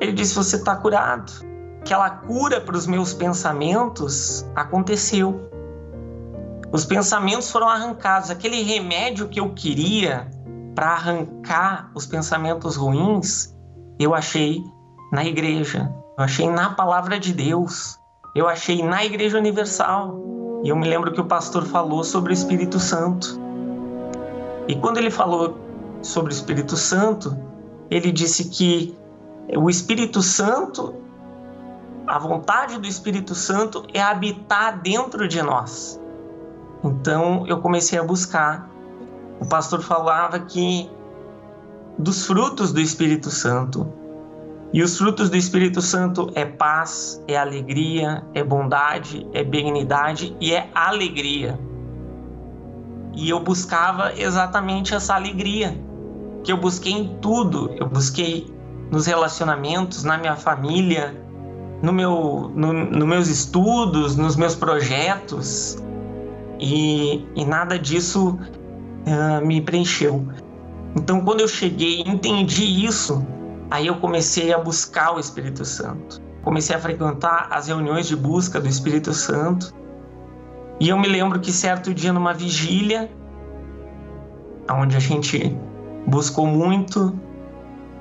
Ele 0.00 0.12
disse: 0.12 0.34
Você 0.34 0.56
está 0.56 0.76
curado. 0.76 1.32
Aquela 1.80 2.10
cura 2.10 2.60
para 2.60 2.76
os 2.76 2.86
meus 2.86 3.14
pensamentos 3.14 4.44
aconteceu. 4.54 5.50
Os 6.72 6.84
pensamentos 6.84 7.50
foram 7.50 7.68
arrancados. 7.68 8.30
Aquele 8.30 8.62
remédio 8.62 9.28
que 9.28 9.38
eu 9.38 9.50
queria 9.50 10.28
para 10.74 10.88
arrancar 10.88 11.90
os 11.94 12.06
pensamentos 12.06 12.76
ruins, 12.76 13.54
eu 13.98 14.14
achei 14.14 14.62
na 15.12 15.24
igreja. 15.24 15.92
Eu 16.18 16.24
achei 16.24 16.50
na 16.50 16.70
palavra 16.70 17.20
de 17.20 17.32
Deus 17.32 17.98
eu 18.36 18.46
achei 18.46 18.82
na 18.82 19.02
Igreja 19.02 19.38
Universal. 19.38 20.60
E 20.62 20.68
eu 20.68 20.76
me 20.76 20.86
lembro 20.86 21.10
que 21.10 21.20
o 21.20 21.24
pastor 21.24 21.64
falou 21.64 22.04
sobre 22.04 22.32
o 22.32 22.34
Espírito 22.34 22.78
Santo. 22.78 23.40
E 24.68 24.74
quando 24.76 24.98
ele 24.98 25.10
falou 25.10 25.56
sobre 26.02 26.30
o 26.30 26.34
Espírito 26.34 26.76
Santo, 26.76 27.34
ele 27.90 28.12
disse 28.12 28.48
que 28.48 28.96
o 29.56 29.70
Espírito 29.70 30.22
Santo, 30.22 30.94
a 32.06 32.18
vontade 32.18 32.78
do 32.78 32.86
Espírito 32.86 33.34
Santo 33.34 33.84
é 33.92 34.00
habitar 34.00 34.80
dentro 34.80 35.28
de 35.28 35.40
nós. 35.42 36.00
Então 36.82 37.46
eu 37.46 37.60
comecei 37.60 37.98
a 37.98 38.02
buscar. 38.02 38.68
O 39.40 39.46
pastor 39.46 39.82
falava 39.82 40.40
que 40.40 40.90
dos 41.98 42.26
frutos 42.26 42.72
do 42.72 42.80
Espírito 42.80 43.30
Santo, 43.30 43.86
e 44.72 44.82
os 44.82 44.98
frutos 44.98 45.30
do 45.30 45.36
Espírito 45.36 45.80
Santo 45.80 46.30
é 46.34 46.44
paz, 46.44 47.22
é 47.28 47.36
alegria, 47.36 48.24
é 48.34 48.42
bondade, 48.42 49.26
é 49.32 49.42
benignidade 49.42 50.36
e 50.40 50.52
é 50.52 50.68
alegria. 50.74 51.58
E 53.14 53.30
eu 53.30 53.40
buscava 53.40 54.12
exatamente 54.14 54.94
essa 54.94 55.14
alegria, 55.14 55.74
que 56.46 56.52
eu 56.52 56.56
busquei 56.56 56.92
em 56.92 57.18
tudo. 57.20 57.70
Eu 57.76 57.86
busquei 57.86 58.50
nos 58.90 59.04
relacionamentos, 59.04 60.02
na 60.02 60.16
minha 60.16 60.36
família, 60.36 61.14
no 61.82 61.92
meu, 61.92 62.50
no, 62.54 62.72
nos 62.72 63.06
meus 63.06 63.28
estudos, 63.28 64.16
nos 64.16 64.34
meus 64.34 64.54
projetos. 64.54 65.76
E, 66.58 67.26
e 67.34 67.44
nada 67.44 67.78
disso 67.78 68.38
uh, 69.06 69.46
me 69.46 69.60
preencheu. 69.60 70.26
Então, 70.94 71.20
quando 71.20 71.42
eu 71.42 71.48
cheguei 71.48 72.00
e 72.00 72.08
entendi 72.08 72.64
isso, 72.86 73.22
Aí 73.70 73.86
eu 73.88 73.96
comecei 73.96 74.52
a 74.52 74.58
buscar 74.58 75.14
o 75.14 75.20
Espírito 75.20 75.64
Santo. 75.64 76.20
Comecei 76.42 76.76
a 76.76 76.78
frequentar 76.78 77.48
as 77.50 77.66
reuniões 77.66 78.06
de 78.06 78.14
busca 78.14 78.60
do 78.60 78.68
Espírito 78.68 79.12
Santo. 79.12 79.74
E 80.78 80.88
eu 80.88 80.98
me 80.98 81.08
lembro 81.08 81.40
que 81.40 81.52
certo 81.52 81.92
dia 81.92 82.12
numa 82.12 82.32
vigília, 82.32 83.10
onde 84.70 84.96
a 84.96 85.00
gente 85.00 85.56
buscou 86.06 86.46
muito, 86.46 87.18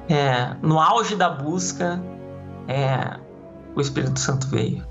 é, 0.08 0.56
no 0.62 0.80
auge 0.80 1.16
da 1.16 1.30
busca, 1.30 2.02
é, 2.68 3.20
o 3.76 3.82
Espírito 3.82 4.20
Santo 4.20 4.48
veio. 4.48 4.86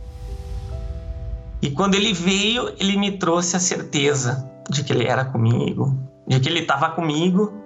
E 1.62 1.70
quando 1.70 1.94
ele 1.94 2.12
veio, 2.12 2.74
ele 2.78 2.96
me 2.96 3.12
trouxe 3.18 3.56
a 3.56 3.60
certeza 3.60 4.50
de 4.68 4.84
que 4.84 4.92
ele 4.92 5.06
era 5.06 5.24
comigo, 5.24 5.96
de 6.26 6.40
que 6.40 6.48
ele 6.48 6.60
estava 6.60 6.90
comigo 6.90 7.64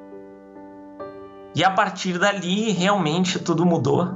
e 1.58 1.64
a 1.64 1.70
partir 1.70 2.18
dali, 2.18 2.70
realmente 2.70 3.38
tudo 3.40 3.66
mudou. 3.66 4.08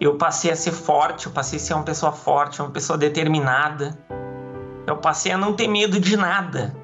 eu 0.00 0.16
passei 0.16 0.50
a 0.50 0.56
ser 0.56 0.72
forte, 0.72 1.26
eu 1.26 1.32
passei 1.32 1.58
a 1.58 1.62
ser 1.62 1.74
uma 1.74 1.84
pessoa 1.84 2.10
forte, 2.10 2.60
uma 2.60 2.70
pessoa 2.70 2.98
determinada. 2.98 3.96
Eu 4.86 4.96
passei 4.96 5.30
a 5.30 5.38
não 5.38 5.52
ter 5.52 5.68
medo 5.68 6.00
de 6.00 6.16
nada. 6.16 6.74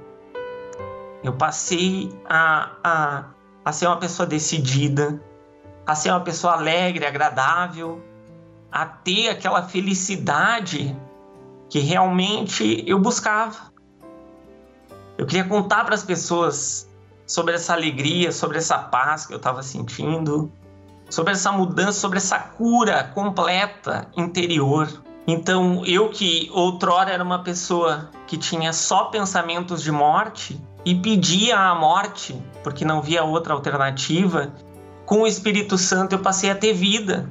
Eu 1.23 1.33
passei 1.33 2.13
a, 2.29 2.71
a, 2.83 3.25
a 3.65 3.73
ser 3.73 3.87
uma 3.87 3.99
pessoa 3.99 4.27
decidida, 4.27 5.23
a 5.87 5.95
ser 5.95 6.11
uma 6.11 6.21
pessoa 6.21 6.55
alegre, 6.55 7.07
agradável, 7.07 8.03
a 8.71 8.87
ter 8.87 9.29
aquela 9.29 9.63
felicidade 9.63 10.97
que 11.69 11.79
realmente 11.79 12.85
eu 12.87 12.99
buscava. 12.99 13.73
Eu 15.17 15.27
queria 15.27 15.45
contar 15.45 15.85
para 15.85 15.95
as 15.95 16.03
pessoas 16.03 16.89
sobre 17.27 17.55
essa 17.55 17.73
alegria, 17.73 18.33
sobre 18.33 18.59
essa 18.59 18.79
paz 18.79 19.27
que 19.27 19.33
eu 19.33 19.37
estava 19.37 19.63
sentindo, 19.63 20.51
sobre 21.09 21.33
essa 21.33 21.53
mudança, 21.53 21.93
sobre 21.93 22.19
essa 22.19 22.39
cura 22.39 23.05
completa 23.15 24.09
interior. 24.17 24.89
Então, 25.27 25.85
eu 25.87 26.11
que 26.11 26.51
outrora 26.53 27.11
era 27.11 27.23
uma 27.23 27.45
pessoa 27.45 28.11
que 28.27 28.37
tinha 28.37 28.73
só 28.73 29.05
pensamentos 29.05 29.83
de 29.83 29.93
morte 29.93 30.61
e 30.85 30.95
pedia 30.95 31.59
a 31.59 31.75
morte, 31.75 32.41
porque 32.63 32.85
não 32.85 33.01
via 33.01 33.23
outra 33.23 33.55
alternativa, 33.55 34.53
com 35.05 35.23
o 35.23 35.27
Espírito 35.27 35.77
Santo 35.77 36.15
eu 36.15 36.19
passei 36.19 36.51
a 36.51 36.55
ter 36.55 36.73
vida. 36.73 37.29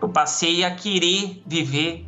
Eu 0.00 0.08
passei 0.08 0.64
a 0.64 0.74
querer 0.74 1.42
viver. 1.46 2.06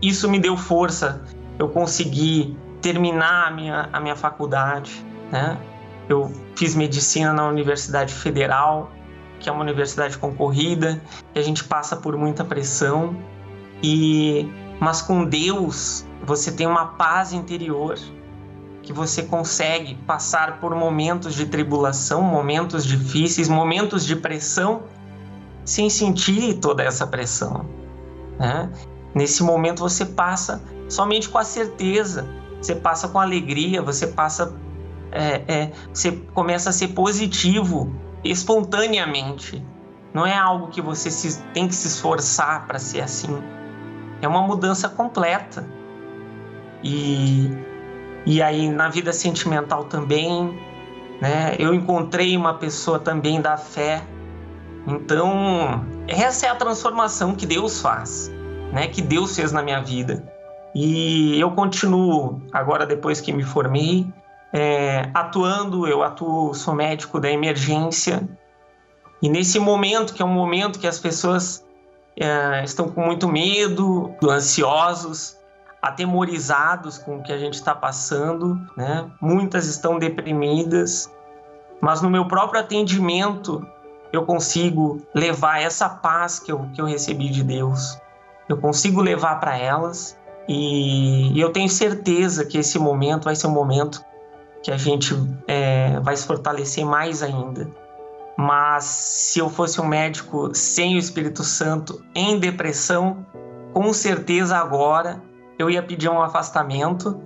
Isso 0.00 0.28
me 0.28 0.38
deu 0.38 0.56
força. 0.56 1.22
Eu 1.58 1.68
consegui 1.68 2.56
terminar 2.80 3.48
a 3.48 3.50
minha, 3.50 3.88
a 3.92 4.00
minha 4.00 4.16
faculdade, 4.16 5.04
né? 5.30 5.58
Eu 6.08 6.30
fiz 6.54 6.74
medicina 6.74 7.32
na 7.32 7.48
Universidade 7.48 8.12
Federal, 8.12 8.90
que 9.40 9.48
é 9.48 9.52
uma 9.52 9.62
universidade 9.62 10.16
concorrida, 10.18 11.02
e 11.34 11.38
a 11.38 11.42
gente 11.42 11.64
passa 11.64 11.96
por 11.96 12.16
muita 12.16 12.44
pressão. 12.44 13.16
E 13.82 14.48
mas 14.78 15.00
com 15.00 15.24
Deus 15.24 16.06
você 16.22 16.52
tem 16.52 16.66
uma 16.66 16.86
paz 16.86 17.32
interior 17.32 17.98
que 18.86 18.92
você 18.92 19.24
consegue 19.24 19.96
passar 20.06 20.60
por 20.60 20.72
momentos 20.72 21.34
de 21.34 21.44
tribulação, 21.44 22.22
momentos 22.22 22.86
difíceis, 22.86 23.48
momentos 23.48 24.06
de 24.06 24.14
pressão, 24.14 24.84
sem 25.64 25.90
sentir 25.90 26.54
toda 26.60 26.84
essa 26.84 27.04
pressão. 27.04 27.66
Né? 28.38 28.70
Nesse 29.12 29.42
momento 29.42 29.80
você 29.80 30.06
passa 30.06 30.62
somente 30.88 31.28
com 31.28 31.36
a 31.36 31.42
certeza, 31.42 32.28
você 32.62 32.76
passa 32.76 33.08
com 33.08 33.18
alegria, 33.18 33.82
você 33.82 34.06
passa, 34.06 34.54
é, 35.10 35.42
é, 35.48 35.72
você 35.92 36.12
começa 36.32 36.70
a 36.70 36.72
ser 36.72 36.88
positivo 36.88 37.92
espontaneamente. 38.22 39.66
Não 40.14 40.24
é 40.24 40.36
algo 40.36 40.68
que 40.68 40.80
você 40.80 41.10
se, 41.10 41.42
tem 41.52 41.66
que 41.66 41.74
se 41.74 41.88
esforçar 41.88 42.68
para 42.68 42.78
ser 42.78 43.00
assim. 43.00 43.36
É 44.22 44.28
uma 44.28 44.42
mudança 44.42 44.88
completa. 44.88 45.68
E 46.84 47.50
e 48.26 48.42
aí 48.42 48.68
na 48.68 48.88
vida 48.88 49.12
sentimental 49.12 49.84
também, 49.84 50.58
né? 51.20 51.54
Eu 51.58 51.72
encontrei 51.72 52.36
uma 52.36 52.54
pessoa 52.54 52.98
também 52.98 53.40
da 53.40 53.56
fé. 53.56 54.02
Então, 54.86 55.84
essa 56.08 56.46
é 56.46 56.48
a 56.48 56.56
transformação 56.56 57.34
que 57.34 57.46
Deus 57.46 57.80
faz, 57.80 58.30
né? 58.72 58.88
Que 58.88 59.00
Deus 59.00 59.36
fez 59.36 59.52
na 59.52 59.62
minha 59.62 59.80
vida. 59.80 60.22
E 60.74 61.40
eu 61.40 61.52
continuo 61.52 62.42
agora 62.52 62.84
depois 62.84 63.20
que 63.20 63.32
me 63.32 63.44
formei 63.44 64.06
é, 64.52 65.08
atuando. 65.14 65.86
Eu 65.86 66.02
atuo, 66.02 66.52
sou 66.52 66.74
médico 66.74 67.20
da 67.20 67.30
emergência. 67.30 68.28
E 69.22 69.28
nesse 69.28 69.58
momento, 69.58 70.12
que 70.12 70.20
é 70.20 70.24
um 70.24 70.34
momento 70.34 70.78
que 70.78 70.86
as 70.86 70.98
pessoas 70.98 71.64
é, 72.18 72.64
estão 72.64 72.88
com 72.88 73.02
muito 73.02 73.28
medo, 73.28 74.14
ansiosos, 74.22 75.35
atemorizados 75.86 76.98
com 76.98 77.18
o 77.18 77.22
que 77.22 77.32
a 77.32 77.38
gente 77.38 77.54
está 77.54 77.74
passando, 77.74 78.60
né? 78.76 79.08
Muitas 79.20 79.66
estão 79.66 79.98
deprimidas, 79.98 81.10
mas 81.80 82.02
no 82.02 82.10
meu 82.10 82.26
próprio 82.26 82.60
atendimento 82.60 83.64
eu 84.12 84.24
consigo 84.24 85.00
levar 85.14 85.60
essa 85.60 85.88
paz 85.88 86.40
que 86.40 86.50
eu, 86.50 86.68
que 86.74 86.80
eu 86.80 86.86
recebi 86.86 87.28
de 87.28 87.44
Deus. 87.44 87.98
Eu 88.48 88.56
consigo 88.56 89.00
levar 89.00 89.38
para 89.38 89.56
elas 89.56 90.18
e, 90.48 91.32
e, 91.32 91.40
eu 91.40 91.50
tenho 91.50 91.68
certeza 91.68 92.44
que 92.44 92.58
esse 92.58 92.78
momento 92.78 93.24
vai 93.24 93.36
ser 93.36 93.46
um 93.46 93.52
momento 93.52 94.04
que 94.62 94.70
a 94.70 94.76
gente 94.76 95.14
é, 95.46 96.00
vai 96.00 96.16
se 96.16 96.26
fortalecer 96.26 96.84
mais 96.84 97.22
ainda. 97.22 97.68
Mas 98.36 98.84
se 98.84 99.38
eu 99.38 99.48
fosse 99.48 99.80
um 99.80 99.86
médico 99.86 100.54
sem 100.54 100.96
o 100.96 100.98
Espírito 100.98 101.42
Santo 101.42 102.04
em 102.14 102.38
depressão, 102.38 103.24
com 103.72 103.92
certeza 103.92 104.56
agora 104.56 105.20
eu 105.58 105.70
ia 105.70 105.82
pedir 105.82 106.08
um 106.08 106.20
afastamento, 106.20 107.20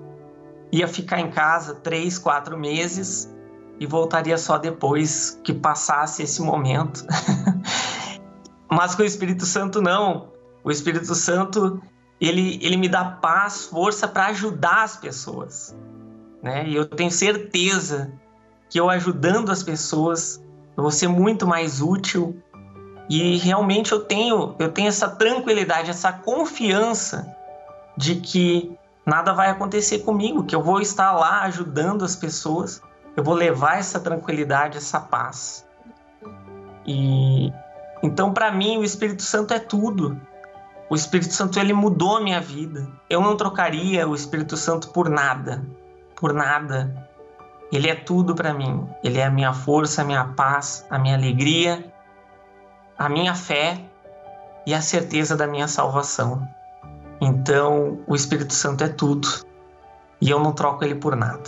ia 0.73 0.87
ficar 0.87 1.21
em 1.21 1.31
casa 1.31 1.75
três, 1.75 2.19
quatro 2.19 2.57
meses 2.57 3.33
e 3.79 3.87
voltaria 3.87 4.37
só 4.39 4.59
depois 4.59 5.41
que 5.43 5.53
passasse 5.53 6.23
esse 6.23 6.43
momento. 6.43 7.05
Mas 8.71 8.95
com 8.95 9.03
o 9.03 9.07
Espírito 9.07 9.45
Santo 9.45 9.83
não. 9.83 10.29
O 10.63 10.71
Espírito 10.71 11.15
Santo 11.15 11.83
ele, 12.21 12.59
ele 12.63 12.77
me 12.77 12.89
dá 12.89 13.05
paz, 13.05 13.65
força 13.65 14.07
para 14.07 14.27
ajudar 14.27 14.85
as 14.85 14.97
pessoas, 14.97 15.75
né? 16.43 16.69
E 16.69 16.77
eu 16.77 16.85
tenho 16.85 17.11
certeza 17.11 18.13
que 18.69 18.79
eu 18.79 18.91
ajudando 18.91 19.51
as 19.51 19.63
pessoas 19.63 20.41
eu 20.77 20.83
vou 20.83 20.91
ser 20.93 21.09
muito 21.09 21.47
mais 21.47 21.81
útil 21.83 22.41
e 23.09 23.37
realmente 23.39 23.91
eu 23.93 24.01
tenho 24.01 24.55
eu 24.59 24.71
tenho 24.71 24.89
essa 24.89 25.09
tranquilidade, 25.09 25.91
essa 25.91 26.13
confiança 26.13 27.35
de 28.01 28.17
que 28.17 28.75
nada 29.05 29.35
vai 29.35 29.51
acontecer 29.51 29.99
comigo, 29.99 30.45
que 30.45 30.57
eu 30.57 30.63
vou 30.63 30.81
estar 30.81 31.13
lá 31.13 31.43
ajudando 31.43 32.03
as 32.03 32.17
pessoas, 32.17 32.81
eu 33.15 33.23
vou 33.23 33.35
levar 33.35 33.79
essa 33.79 34.01
tranquilidade, 34.01 34.79
essa 34.79 34.99
paz. 34.99 35.67
E 36.87 37.53
então 38.03 38.33
para 38.33 38.51
mim 38.51 38.79
o 38.79 38.85
Espírito 38.85 39.23
Santo 39.23 39.53
é 39.53 39.59
tudo. 39.59 40.19
O 40.89 40.95
Espírito 40.95 41.35
Santo 41.35 41.61
ele 41.61 41.75
mudou 41.75 42.17
a 42.17 42.21
minha 42.23 42.41
vida. 42.41 42.89
Eu 43.09 43.21
não 43.21 43.37
trocaria 43.37 44.09
o 44.09 44.15
Espírito 44.15 44.57
Santo 44.57 44.89
por 44.89 45.11
nada, 45.11 45.63
por 46.17 46.33
nada. 46.33 47.07
Ele 47.71 47.89
é 47.89 47.95
tudo 47.95 48.35
para 48.35 48.55
mim. 48.55 48.89
Ele 49.05 49.19
é 49.19 49.27
a 49.27 49.31
minha 49.31 49.53
força, 49.53 50.01
a 50.01 50.05
minha 50.07 50.25
paz, 50.25 50.87
a 50.89 50.99
minha 50.99 51.17
alegria, 51.17 51.93
a 52.99 53.11
minha 53.11 53.35
fé 53.35 53.79
e 54.67 54.73
a 54.73 54.81
certeza 54.81 55.37
da 55.37 55.47
minha 55.47 55.69
salvação. 55.69 56.49
Então, 57.21 57.99
o 58.07 58.15
Espírito 58.15 58.55
Santo 58.55 58.83
é 58.83 58.89
tudo. 58.89 59.29
E 60.23 60.31
eu 60.31 60.41
não 60.41 60.53
troco 60.53 60.83
ele 60.85 60.95
por 60.95 61.15
nada. 61.15 61.43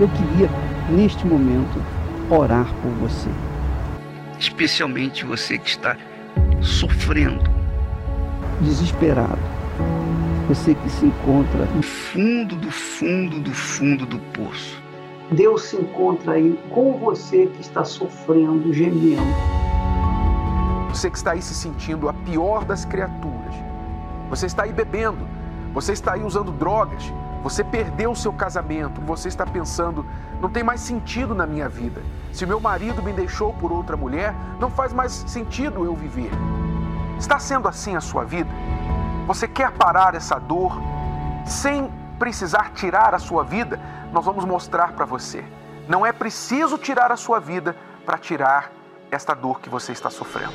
Eu 0.00 0.08
queria, 0.08 0.48
neste 0.90 1.26
momento, 1.26 1.80
orar 2.30 2.66
por 2.82 2.90
você, 3.08 3.28
especialmente 4.38 5.24
você 5.24 5.58
que 5.58 5.70
está 5.70 5.96
sofrendo, 6.60 7.50
desesperado, 8.60 9.38
você 10.48 10.74
que 10.74 10.90
se 10.90 11.06
encontra 11.06 11.66
no 11.66 11.82
fundo 11.82 12.56
do 12.56 12.70
fundo 12.70 13.38
do 13.38 13.52
fundo 13.52 14.06
do 14.06 14.18
poço 14.32 14.81
Deus 15.32 15.64
se 15.64 15.76
encontra 15.76 16.32
aí 16.32 16.58
com 16.70 16.98
você 16.98 17.46
que 17.46 17.60
está 17.60 17.84
sofrendo, 17.84 18.72
gemendo. 18.72 19.22
Você 20.90 21.10
que 21.10 21.16
está 21.16 21.32
aí 21.32 21.40
se 21.40 21.54
sentindo 21.54 22.08
a 22.08 22.12
pior 22.12 22.64
das 22.64 22.84
criaturas. 22.84 23.54
Você 24.28 24.46
está 24.46 24.64
aí 24.64 24.72
bebendo, 24.72 25.26
você 25.72 25.92
está 25.92 26.12
aí 26.12 26.22
usando 26.22 26.52
drogas, 26.52 27.02
você 27.42 27.64
perdeu 27.64 28.12
o 28.12 28.16
seu 28.16 28.32
casamento, 28.32 29.00
você 29.00 29.28
está 29.28 29.44
pensando, 29.44 30.04
não 30.40 30.48
tem 30.48 30.62
mais 30.62 30.80
sentido 30.80 31.34
na 31.34 31.46
minha 31.46 31.68
vida. 31.68 32.02
Se 32.32 32.46
meu 32.46 32.60
marido 32.60 33.02
me 33.02 33.12
deixou 33.12 33.52
por 33.54 33.72
outra 33.72 33.96
mulher, 33.96 34.34
não 34.60 34.70
faz 34.70 34.92
mais 34.92 35.12
sentido 35.12 35.84
eu 35.84 35.94
viver. 35.94 36.30
Está 37.18 37.38
sendo 37.38 37.68
assim 37.68 37.96
a 37.96 38.00
sua 38.00 38.24
vida? 38.24 38.50
Você 39.26 39.48
quer 39.48 39.70
parar 39.72 40.14
essa 40.14 40.38
dor 40.38 40.78
sem 41.46 41.90
precisar 42.18 42.72
tirar 42.74 43.14
a 43.14 43.18
sua 43.18 43.42
vida? 43.44 43.80
Nós 44.12 44.24
vamos 44.24 44.44
mostrar 44.44 44.92
para 44.92 45.06
você. 45.06 45.42
Não 45.88 46.04
é 46.04 46.12
preciso 46.12 46.76
tirar 46.76 47.10
a 47.10 47.16
sua 47.16 47.40
vida 47.40 47.74
para 48.04 48.18
tirar 48.18 48.70
esta 49.10 49.34
dor 49.34 49.60
que 49.60 49.68
você 49.68 49.92
está 49.92 50.10
sofrendo. 50.10 50.52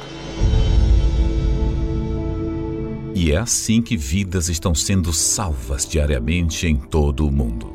E 3.15 3.31
é 3.31 3.37
assim 3.37 3.81
que 3.81 3.97
vidas 3.97 4.47
estão 4.47 4.75
sendo 4.75 5.11
salvas 5.11 5.85
diariamente 5.87 6.67
em 6.67 6.75
todo 6.75 7.27
o 7.27 7.31
mundo. 7.31 7.73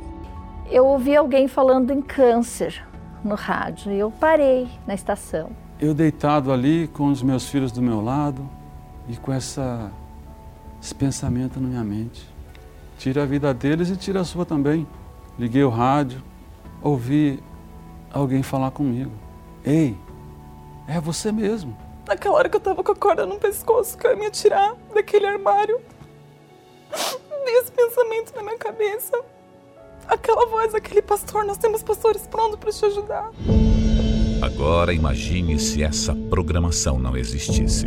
Eu 0.70 0.86
ouvi 0.86 1.16
alguém 1.16 1.48
falando 1.48 1.90
em 1.90 2.00
câncer 2.00 2.86
no 3.24 3.34
rádio 3.34 3.92
e 3.92 3.98
eu 3.98 4.10
parei 4.10 4.68
na 4.86 4.94
estação. 4.94 5.50
Eu 5.80 5.92
deitado 5.92 6.52
ali 6.52 6.86
com 6.88 7.08
os 7.08 7.22
meus 7.22 7.48
filhos 7.48 7.72
do 7.72 7.82
meu 7.82 8.00
lado 8.00 8.48
e 9.08 9.16
com 9.16 9.32
essa, 9.32 9.90
esse 10.80 10.94
pensamento 10.94 11.60
na 11.60 11.68
minha 11.68 11.84
mente. 11.84 12.24
Tira 12.96 13.24
a 13.24 13.26
vida 13.26 13.52
deles 13.52 13.90
e 13.90 13.96
tira 13.96 14.20
a 14.20 14.24
sua 14.24 14.46
também. 14.46 14.86
Liguei 15.38 15.64
o 15.64 15.68
rádio, 15.68 16.22
ouvi 16.82 17.42
alguém 18.12 18.42
falar 18.42 18.70
comigo. 18.70 19.12
Ei, 19.64 19.96
é 20.88 21.00
você 21.00 21.32
mesmo. 21.32 21.76
Naquela 22.06 22.36
hora 22.36 22.48
que 22.48 22.56
eu 22.56 22.60
tava 22.60 22.82
com 22.82 22.92
a 22.92 22.96
corda 22.96 23.24
no 23.24 23.38
pescoço, 23.38 23.96
que 23.96 24.06
eu 24.06 24.10
ia 24.10 24.16
me 24.16 24.26
atirar 24.26 24.74
daquele 24.94 25.26
armário, 25.26 25.80
esse 27.46 27.70
pensamento 27.72 28.34
na 28.34 28.42
minha 28.42 28.58
cabeça. 28.58 29.18
Aquela 30.08 30.46
voz, 30.46 30.74
aquele 30.74 31.00
pastor, 31.00 31.44
nós 31.44 31.56
temos 31.56 31.82
pastores 31.82 32.26
prontos 32.26 32.58
para 32.58 32.72
te 32.72 32.84
ajudar. 32.84 33.30
Agora 34.42 34.92
imagine 34.92 35.58
se 35.58 35.82
essa 35.82 36.14
programação 36.28 36.98
não 36.98 37.16
existisse. 37.16 37.86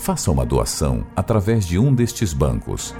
Faça 0.00 0.30
uma 0.30 0.46
doação 0.46 1.04
através 1.14 1.66
de 1.66 1.78
um 1.78 1.94
destes 1.94 2.32
bancos. 2.32 2.94